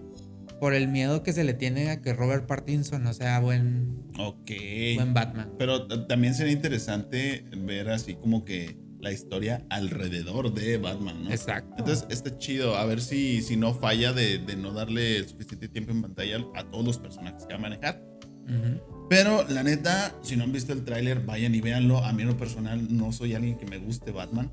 Por 0.65 0.73
el 0.73 0.89
miedo 0.89 1.23
que 1.23 1.35
se 1.35 1.45
le 1.45 1.53
tiene 1.53 1.91
a 1.91 2.01
que 2.01 2.15
Robert 2.15 2.47
Pattinson 2.47 3.03
no 3.03 3.13
sea 3.13 3.39
buen, 3.39 3.99
Ok. 4.19 4.51
buen 4.95 5.13
Batman. 5.13 5.53
Pero 5.59 5.87
también 6.07 6.33
sería 6.35 6.55
interesante 6.55 7.45
ver 7.55 7.91
así 7.91 8.15
como 8.15 8.47
que 8.47 8.79
la 8.99 9.13
historia 9.13 9.67
alrededor 9.69 10.55
de 10.55 10.79
Batman, 10.79 11.25
¿no? 11.25 11.31
Exacto. 11.31 11.75
Entonces 11.77 12.07
está 12.09 12.39
chido, 12.39 12.77
a 12.77 12.87
ver 12.87 13.03
si, 13.03 13.43
si 13.43 13.59
no 13.59 13.75
falla 13.75 14.15
de, 14.15 14.39
de 14.39 14.57
no 14.57 14.73
darle 14.73 15.29
suficiente 15.29 15.69
tiempo 15.69 15.93
en 15.93 16.01
pantalla 16.01 16.39
a 16.55 16.65
todos 16.71 16.83
los 16.83 16.97
personajes 16.99 17.45
que 17.45 17.53
va 17.53 17.59
a 17.59 17.63
manejar. 17.63 18.03
Ujú. 18.45 19.07
Pero 19.11 19.47
la 19.51 19.65
neta, 19.65 20.17
si 20.23 20.35
no 20.35 20.45
han 20.45 20.53
visto 20.53 20.73
el 20.73 20.83
tráiler, 20.83 21.21
vayan 21.27 21.55
y 21.55 21.61
véanlo. 21.61 21.99
A 21.99 22.15
mí 22.15 22.23
en 22.23 22.29
lo 22.29 22.39
personal 22.39 22.89
no 22.97 23.13
soy 23.13 23.35
alguien 23.35 23.59
que 23.59 23.67
me 23.67 23.77
guste 23.77 24.13
Batman. 24.13 24.51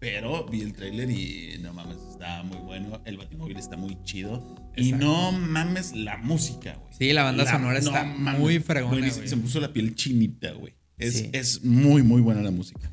Pero 0.00 0.46
vi 0.46 0.62
el 0.62 0.72
tráiler 0.72 1.10
y 1.10 1.58
no 1.60 1.72
mames, 1.74 1.98
está 2.10 2.42
muy 2.42 2.56
bueno. 2.58 3.00
El 3.04 3.18
Batimóvil 3.18 3.58
está 3.58 3.76
muy 3.76 3.98
chido. 4.02 4.56
Y 4.76 4.92
no 4.92 5.30
mames 5.30 5.94
la 5.94 6.16
música, 6.16 6.74
güey. 6.74 6.92
Sí, 6.98 7.12
la 7.12 7.22
banda 7.24 7.44
La- 7.44 7.50
sonora 7.52 7.80
no 7.80 7.86
está 7.86 8.04
mames, 8.04 8.40
muy 8.40 8.58
fregona, 8.60 8.96
güey. 8.98 9.28
Se 9.28 9.36
me 9.36 9.42
puso 9.42 9.60
la 9.60 9.72
piel 9.72 9.94
chinita, 9.94 10.52
güey. 10.52 10.72
Es, 10.98 11.14
Sí. 11.18 11.30
es 11.32 11.64
muy, 11.64 12.02
muy 12.02 12.22
buena 12.22 12.40
la 12.42 12.50
música. 12.50 12.90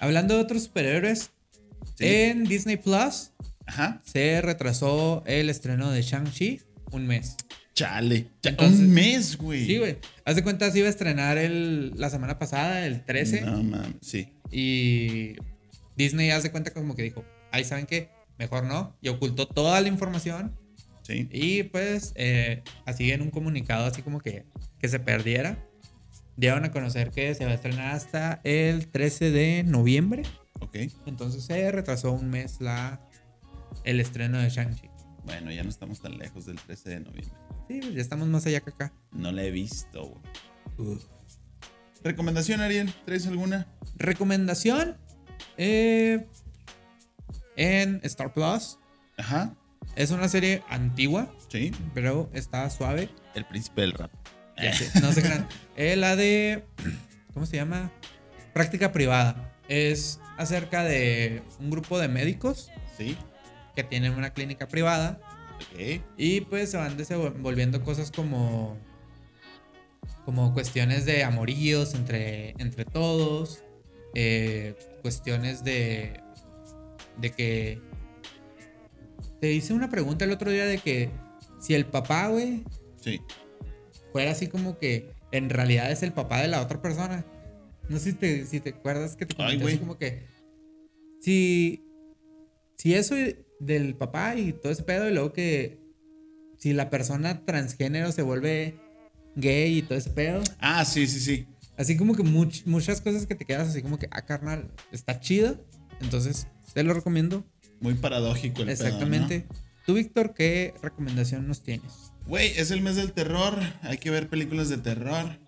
Hablando 0.00 0.34
de 0.36 0.40
otros 0.42 0.64
superhéroes, 0.64 1.30
Sí. 1.96 2.04
en 2.06 2.44
Disney 2.44 2.76
Plus 2.76 3.32
Ajá. 3.66 4.00
se 4.04 4.40
retrasó 4.40 5.22
el 5.26 5.50
estreno 5.50 5.90
de 5.90 6.02
Shang-Chi 6.02 6.60
un 6.92 7.06
mes. 7.06 7.36
Chale. 7.74 8.28
Entonces- 8.44 8.78
un 8.80 8.90
mes, 8.90 9.36
güey. 9.36 9.66
Sí, 9.66 9.78
güey. 9.78 9.96
Haz 10.24 10.36
de 10.36 10.44
cuenta, 10.44 10.70
se 10.70 10.78
iba 10.78 10.86
a 10.86 10.90
estrenar 10.90 11.36
el, 11.38 11.92
la 11.96 12.10
semana 12.10 12.38
pasada, 12.38 12.86
el 12.86 13.04
13. 13.04 13.40
No 13.40 13.60
mames, 13.64 13.94
sí. 14.00 14.28
Y 14.52 15.32
Disney, 15.96 16.30
haz 16.30 16.42
de 16.42 16.50
cuenta, 16.50 16.72
como 16.72 16.94
que 16.94 17.02
dijo, 17.02 17.24
ahí 17.52 17.64
saben 17.64 17.86
qué, 17.86 18.10
mejor 18.38 18.64
no. 18.64 18.96
Y 19.00 19.08
ocultó 19.08 19.46
toda 19.46 19.80
la 19.80 19.88
información. 19.88 20.56
Sí. 21.02 21.28
Y 21.30 21.64
pues, 21.64 22.12
eh, 22.16 22.62
así 22.86 23.10
en 23.12 23.22
un 23.22 23.30
comunicado, 23.30 23.86
así 23.86 24.02
como 24.02 24.20
que, 24.20 24.46
que 24.78 24.88
se 24.88 24.98
perdiera, 24.98 25.58
dieron 26.36 26.64
a 26.64 26.70
conocer 26.70 27.10
que 27.10 27.34
se 27.34 27.44
va 27.44 27.52
a 27.52 27.54
estrenar 27.54 27.94
hasta 27.94 28.40
el 28.44 28.88
13 28.88 29.30
de 29.30 29.62
noviembre. 29.64 30.22
Ok. 30.60 30.76
Entonces 31.06 31.44
se 31.44 31.70
retrasó 31.70 32.12
un 32.12 32.30
mes 32.30 32.60
la, 32.60 33.00
el 33.84 34.00
estreno 34.00 34.38
de 34.38 34.48
Shang-Chi. 34.48 34.88
Bueno, 35.24 35.50
ya 35.50 35.62
no 35.62 35.70
estamos 35.70 36.00
tan 36.00 36.18
lejos 36.18 36.46
del 36.46 36.56
13 36.56 36.90
de 36.90 37.00
noviembre. 37.00 37.34
Sí, 37.68 37.80
ya 37.94 38.00
estamos 38.00 38.28
más 38.28 38.46
allá 38.46 38.60
que 38.60 38.70
acá. 38.70 38.92
No 39.12 39.32
la 39.32 39.42
he 39.44 39.50
visto, 39.50 40.20
güey. 40.76 40.98
¿Recomendación, 42.02 42.60
Ariel? 42.60 42.92
¿Traes 43.06 43.26
alguna? 43.26 43.66
Recomendación 43.96 44.98
eh, 45.56 46.26
en 47.56 48.00
Star 48.04 48.32
Plus. 48.32 48.78
Ajá. 49.16 49.54
Es 49.96 50.10
una 50.10 50.28
serie 50.28 50.62
antigua, 50.68 51.32
Sí. 51.48 51.70
pero 51.94 52.28
está 52.32 52.68
suave. 52.70 53.08
El 53.34 53.44
príncipe 53.44 53.82
del 53.82 53.92
rap. 53.92 54.10
Ya 54.60 54.72
sé, 54.72 55.00
no 55.00 55.12
se 55.12 55.22
crean. 55.22 55.48
Eh, 55.76 55.96
la 55.96 56.14
de. 56.16 56.64
¿Cómo 57.32 57.46
se 57.46 57.56
llama? 57.56 57.90
Práctica 58.52 58.92
privada. 58.92 59.52
Es 59.68 60.20
acerca 60.36 60.84
de 60.84 61.42
un 61.58 61.70
grupo 61.70 61.98
de 61.98 62.06
médicos 62.08 62.70
Sí. 62.96 63.16
que 63.74 63.82
tienen 63.82 64.12
una 64.14 64.30
clínica 64.30 64.68
privada 64.68 65.18
Ok. 65.56 66.00
y 66.16 66.42
pues 66.42 66.70
se 66.70 66.76
van 66.76 66.96
desenvolviendo 66.96 67.82
cosas 67.82 68.10
como. 68.12 68.76
como 70.24 70.54
cuestiones 70.54 71.04
de 71.06 71.24
amoríos 71.24 71.94
entre, 71.94 72.50
entre 72.58 72.84
todos. 72.84 73.62
Eh, 74.14 74.74
cuestiones 75.02 75.64
de. 75.64 76.20
de 77.18 77.30
que. 77.30 77.80
Te 79.40 79.52
hice 79.52 79.72
una 79.74 79.90
pregunta 79.90 80.24
el 80.24 80.30
otro 80.32 80.50
día 80.50 80.64
de 80.64 80.78
que 80.78 81.10
si 81.60 81.74
el 81.74 81.84
papá, 81.86 82.28
güey, 82.28 82.64
Sí. 83.00 83.20
fuera 84.12 84.30
así 84.30 84.46
como 84.48 84.78
que 84.78 85.10
en 85.32 85.50
realidad 85.50 85.90
es 85.92 86.02
el 86.02 86.12
papá 86.12 86.40
de 86.40 86.48
la 86.48 86.62
otra 86.62 86.80
persona. 86.80 87.24
No 87.90 87.98
sé 87.98 88.12
si 88.12 88.16
te, 88.16 88.46
si 88.46 88.60
te 88.60 88.70
acuerdas 88.70 89.16
que 89.16 89.26
te 89.26 89.34
comenté 89.34 89.64
así 89.66 89.78
como 89.78 89.98
que 89.98 90.26
si, 91.20 91.84
si 92.78 92.94
eso 92.94 93.14
del 93.60 93.94
papá 93.94 94.36
y 94.36 94.52
todo 94.54 94.72
ese 94.72 94.82
pedo 94.84 95.08
y 95.08 95.12
luego 95.12 95.32
que 95.34 95.78
si 96.56 96.72
la 96.72 96.88
persona 96.88 97.44
transgénero 97.44 98.10
se 98.12 98.22
vuelve 98.22 98.78
gay 99.36 99.78
y 99.78 99.82
todo 99.82 99.98
ese 99.98 100.10
pedo, 100.10 100.42
Ah, 100.60 100.84
sí, 100.86 101.06
sí, 101.06 101.20
sí. 101.20 101.46
Así 101.76 101.96
como 101.96 102.14
que 102.14 102.22
much- 102.22 102.64
muchas 102.66 103.00
cosas 103.00 103.26
que 103.26 103.34
te 103.34 103.44
quedas 103.44 103.68
así 103.68 103.82
como 103.82 103.98
que, 103.98 104.08
ah, 104.10 104.22
carnal, 104.22 104.70
está 104.92 105.20
chido. 105.20 105.64
Entonces, 106.00 106.46
te 106.72 106.82
lo 106.82 106.94
recomiendo. 106.94 107.44
Muy 107.80 107.94
paradójico 107.94 108.60
el 108.62 108.68
pedo, 108.68 108.72
Exactamente. 108.72 109.46
Tú, 109.86 109.94
Víctor, 109.94 110.34
¿qué 110.34 110.74
recomendación 110.82 111.46
nos 111.46 111.62
tienes? 111.62 112.12
Güey, 112.26 112.52
es 112.56 112.70
el 112.70 112.80
mes 112.80 112.96
del 112.96 113.12
terror. 113.12 113.58
Hay 113.82 113.98
que 113.98 114.10
ver 114.10 114.28
películas 114.28 114.68
de 114.70 114.78
terror. 114.78 115.38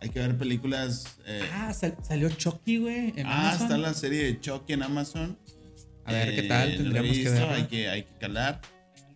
Hay 0.00 0.10
que 0.10 0.20
ver 0.20 0.36
películas. 0.36 1.18
eh, 1.26 1.40
Ah, 1.54 1.72
sal- 1.72 1.96
salió 2.02 2.28
Chucky, 2.30 2.78
güey. 2.78 3.14
ah, 3.24 3.48
Amazon. 3.48 3.62
está 3.62 3.78
la 3.78 3.94
serie 3.94 4.24
de 4.24 4.40
Chucky 4.40 4.74
en 4.74 4.82
Amazon. 4.82 5.38
A 6.04 6.12
ver, 6.12 6.34
¿qué 6.34 6.40
Eh, 6.40 6.48
tal? 6.48 6.72
he 6.72 6.76
Tendríamos 6.76 7.16
que 7.16 7.28
verla. 7.30 7.54
Hay 7.54 7.64
que, 7.64 7.88
hay 7.88 8.02
que 8.04 8.14
calar. 8.18 8.60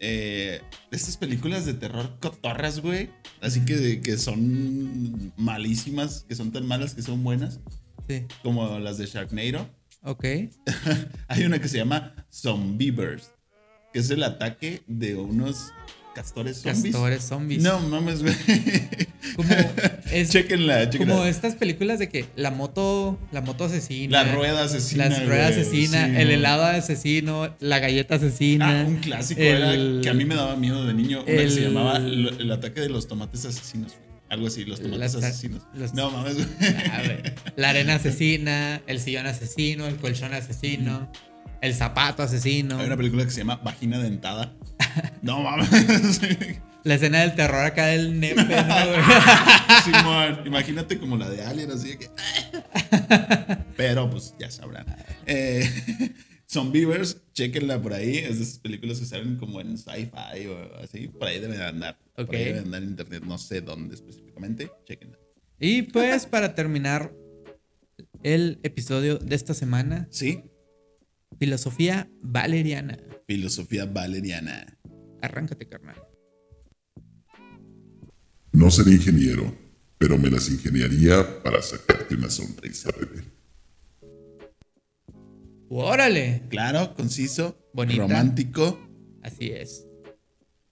Eh, 0.05 0.61
estas 0.91 1.17
películas 1.17 1.65
de 1.65 1.75
terror 1.75 2.19
cotorras, 2.21 2.81
güey. 2.81 3.09
Así 3.41 3.65
que, 3.65 4.01
que 4.01 4.19
son 4.19 5.33
malísimas, 5.37 6.27
que 6.29 6.35
son 6.35 6.51
tan 6.51 6.67
malas 6.67 6.95
que 6.95 7.03
son 7.03 7.23
buenas. 7.23 7.61
Sí. 8.09 8.27
Como 8.43 8.81
las 8.81 8.99
de 8.99 9.07
Sharknado. 9.07 9.71
Ok. 10.03 10.25
Hay 11.29 11.45
una 11.45 11.61
que 11.61 11.69
se 11.69 11.79
llama 11.79 12.27
Zombievers, 12.33 13.31
que 13.93 14.01
es 14.01 14.11
el 14.11 14.25
ataque 14.25 14.83
de 14.89 15.15
unos 15.15 15.73
castores 16.15 16.59
zombies. 16.59 16.83
Castores 16.93 17.23
zombies. 17.25 17.63
No 17.63 17.81
mames, 17.81 18.23
güey. 18.23 18.35
Como, 19.37 19.49
es, 20.13 20.31
Chequenla, 20.31 20.91
chequenla. 20.91 21.15
como 21.15 21.27
estas 21.27 21.55
películas 21.55 21.99
de 21.99 22.09
que 22.09 22.27
la 22.37 22.51
moto, 22.51 23.19
la 23.33 23.41
moto 23.41 23.65
asesina. 23.65 24.23
La 24.25 24.33
rueda 24.35 24.65
asesina. 24.65 25.09
La 25.09 25.21
rueda 25.21 25.49
güey. 25.51 25.61
asesina, 25.61 26.07
Sí, 26.07 26.17
el 26.17 26.31
helado 26.31 26.65
asesino, 26.65 27.55
la 27.61 27.79
galleta 27.79 28.17
asesina. 28.17 28.83
Ah, 28.83 28.85
un 28.87 28.97
clásico 28.97 29.41
el- 29.41 29.47
era 29.97 30.03
que 30.03 30.09
a 30.11 30.15
mí 30.15 30.25
me 30.25 30.35
daba 30.35 30.57
miedo 30.57 30.85
de 30.87 30.95
niño. 30.95 31.23
Una 31.23 31.27
que 31.27 31.51
se 31.51 31.59
el- 31.59 31.65
llamaba 31.65 31.97
El 31.97 32.51
ataque 32.53 32.81
de 32.81 32.89
los 32.91 33.09
tomates 33.09 33.45
asesinos. 33.45 33.93
güey. 33.93 34.13
Algo 34.29 34.47
así, 34.47 34.65
los 34.65 34.81
tomates 34.81 34.99
Las 34.99 35.15
asesinos. 35.15 35.63
los- 35.75 35.93
No 35.95 36.11
mames, 36.11 36.37
güey. 36.37 36.49
A 36.93 37.03
ver, 37.03 37.35
la 37.57 37.69
arena 37.71 37.95
asesina, 37.97 38.81
el 38.87 38.99
sillón 38.99 39.27
asesino, 39.27 39.87
el 39.87 39.97
colchón 39.97 40.33
asesino, 40.35 41.11
el 41.63 41.75
zapato 41.75 42.23
asesino. 42.23 42.79
Hay 42.79 42.87
una 42.87 42.97
película 42.97 43.25
que 43.25 43.31
se 43.31 43.39
llama 43.39 43.57
Vagina 43.57 43.99
Dentada. 43.99 44.55
No 45.23 45.41
mames. 45.41 45.71
La 46.85 46.97
escena 46.97 47.21
del 47.21 47.37
terror 47.37 47.65
acá 47.65 47.87
del 47.87 48.19
nepe, 48.19 48.43
¿no? 48.45 48.45
Simón, 49.85 50.41
imagínate 50.45 50.99
como 50.99 51.17
la 51.17 51.31
de 51.31 51.45
Alien, 51.45 51.71
así 51.71 51.91
de 51.91 51.99
que. 51.99 52.11
Pero 53.77 54.11
pues 54.11 54.35
ya 54.39 54.51
sabrán. 54.51 54.85
Eh, 55.27 55.71
Zombievers, 56.51 57.19
chequenla 57.35 57.81
por 57.81 57.93
ahí. 57.95 58.19
Es 58.19 58.39
de 58.39 58.45
esas 58.45 58.59
películas 58.59 58.99
que 58.99 59.07
salen 59.07 59.37
como 59.37 59.61
en 59.61 59.79
sci-fi 59.79 60.47
o 60.49 60.77
así. 60.83 61.07
Por 61.07 61.29
ahí 61.29 61.39
deben 61.39 61.57
de 61.57 61.65
andar. 61.65 61.99
Ok. 62.17 62.27
Por 62.27 62.35
ahí 62.35 62.45
debe 62.47 62.59
andar 62.59 62.83
en 62.83 62.89
internet. 62.91 63.23
No 63.25 63.39
sé 63.39 63.61
dónde 63.61 63.95
específicamente. 63.95 64.69
Chequenla. 64.85 65.19
Y 65.61 65.83
pues 65.83 66.27
para 66.27 66.57
terminar 66.57 67.13
el 68.25 68.59
episodio 68.65 69.19
de 69.19 69.37
esta 69.37 69.55
semana, 69.55 70.09
Sí, 70.11 70.43
filosofía 71.47 72.09
valeriana. 72.23 72.97
filosofía 73.27 73.85
valeriana. 73.85 74.79
Arráncate, 75.23 75.69
carnal. 75.69 75.97
No 78.53 78.71
seré 78.71 78.93
ingeniero, 78.93 79.53
pero 79.99 80.19
me 80.19 80.31
las 80.31 80.49
ingeniaría 80.49 81.43
para 81.43 81.61
sacarte 81.61 82.15
una 82.15 82.31
sonrisa, 82.31 82.91
bebé. 82.97 83.25
¡Órale! 85.69 86.43
Claro, 86.49 86.95
conciso, 86.95 87.59
Bonita. 87.75 88.03
romántico 88.03 88.79
Así 89.25 89.51
es. 89.51 89.85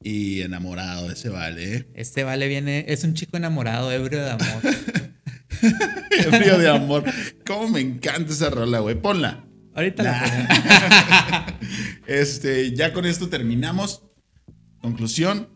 y 0.04 0.42
enamorado. 0.42 1.10
Ese 1.10 1.30
vale, 1.30 1.74
¿eh? 1.74 1.88
Este 1.94 2.22
vale 2.22 2.46
viene, 2.46 2.84
es 2.86 3.02
un 3.02 3.14
chico 3.14 3.36
enamorado, 3.38 3.90
ebrio 3.90 4.20
de 4.22 4.30
amor. 4.30 4.62
Frío 6.30 6.58
de 6.58 6.68
amor. 6.68 7.02
Cómo 7.44 7.70
me 7.70 7.80
encanta 7.80 8.32
esa 8.32 8.50
rola, 8.50 8.78
güey. 8.78 8.94
Ponla. 8.94 9.46
Ahorita 9.80 10.02
la 10.02 10.20
pongo. 10.20 11.58
Este, 12.06 12.74
ya 12.74 12.92
con 12.92 13.06
esto 13.06 13.28
terminamos. 13.28 14.02
Conclusión, 14.82 15.48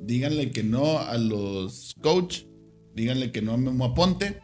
díganle 0.00 0.50
que 0.52 0.62
no 0.62 0.98
a 0.98 1.18
los 1.18 1.94
coach, 2.00 2.42
díganle 2.94 3.32
que 3.32 3.42
no 3.42 3.54
a 3.54 3.56
Memo 3.56 3.86
Aponte 3.86 4.40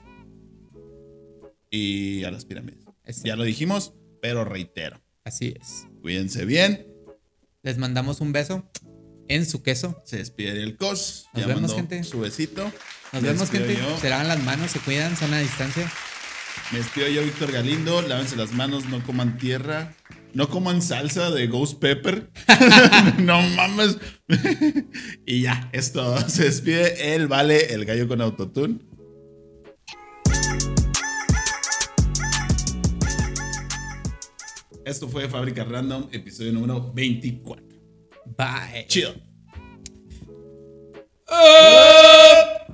y 1.70 2.24
a 2.24 2.30
las 2.30 2.44
pirámides. 2.44 2.80
Exacto. 3.04 3.28
Ya 3.28 3.36
lo 3.36 3.44
dijimos, 3.44 3.92
pero 4.20 4.44
reitero. 4.44 5.00
Así 5.24 5.54
es. 5.60 5.86
Cuídense 6.00 6.44
bien. 6.44 6.86
Les 7.62 7.78
mandamos 7.78 8.20
un 8.20 8.32
beso 8.32 8.68
en 9.28 9.46
su 9.46 9.62
queso. 9.62 10.02
Se 10.04 10.16
despide 10.16 10.60
el 10.62 10.76
cos. 10.76 11.26
Nos 11.34 11.42
ya 11.42 11.46
vemos, 11.46 11.62
mandó 11.62 11.76
gente. 11.76 12.02
Su 12.04 12.20
besito. 12.20 12.64
Nos 13.12 13.22
Me 13.22 13.28
vemos, 13.28 13.50
gente. 13.50 13.76
yo. 13.76 13.98
Se 13.98 14.08
lavan 14.08 14.28
las 14.28 14.42
manos, 14.42 14.70
se 14.72 14.80
cuidan, 14.80 15.16
son 15.16 15.32
a 15.34 15.38
distancia. 15.40 15.90
Me 16.72 16.78
despido 16.78 17.08
yo, 17.08 17.22
Víctor 17.22 17.50
Galindo. 17.50 18.00
Lávense 18.02 18.36
las 18.36 18.52
manos, 18.52 18.86
no 18.86 19.02
coman 19.02 19.38
tierra. 19.38 19.94
No 20.32 20.48
coman 20.48 20.80
salsa 20.80 21.30
de 21.30 21.48
Ghost 21.48 21.80
Pepper. 21.80 22.30
no 23.18 23.42
mames. 23.42 23.98
y 25.26 25.42
ya, 25.42 25.68
esto. 25.72 26.16
Se 26.28 26.44
despide 26.44 27.14
el 27.14 27.26
Vale, 27.26 27.74
el 27.74 27.84
gallo 27.84 28.06
con 28.06 28.20
autotune. 28.20 28.78
Esto 34.84 35.08
fue 35.08 35.28
Fábrica 35.28 35.64
Random, 35.64 36.08
episodio 36.10 36.52
número 36.52 36.92
24. 36.92 37.64
Bye. 38.36 38.86
Chido. 38.86 39.14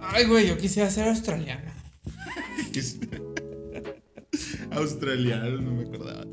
Ay, 0.00 0.24
güey, 0.24 0.48
yo 0.48 0.56
quisiera 0.56 0.90
ser 0.90 1.08
australiano. 1.08 1.72
Australiano, 4.76 5.60
no 5.60 5.72
me 5.72 5.82
acordaba. 5.84 6.24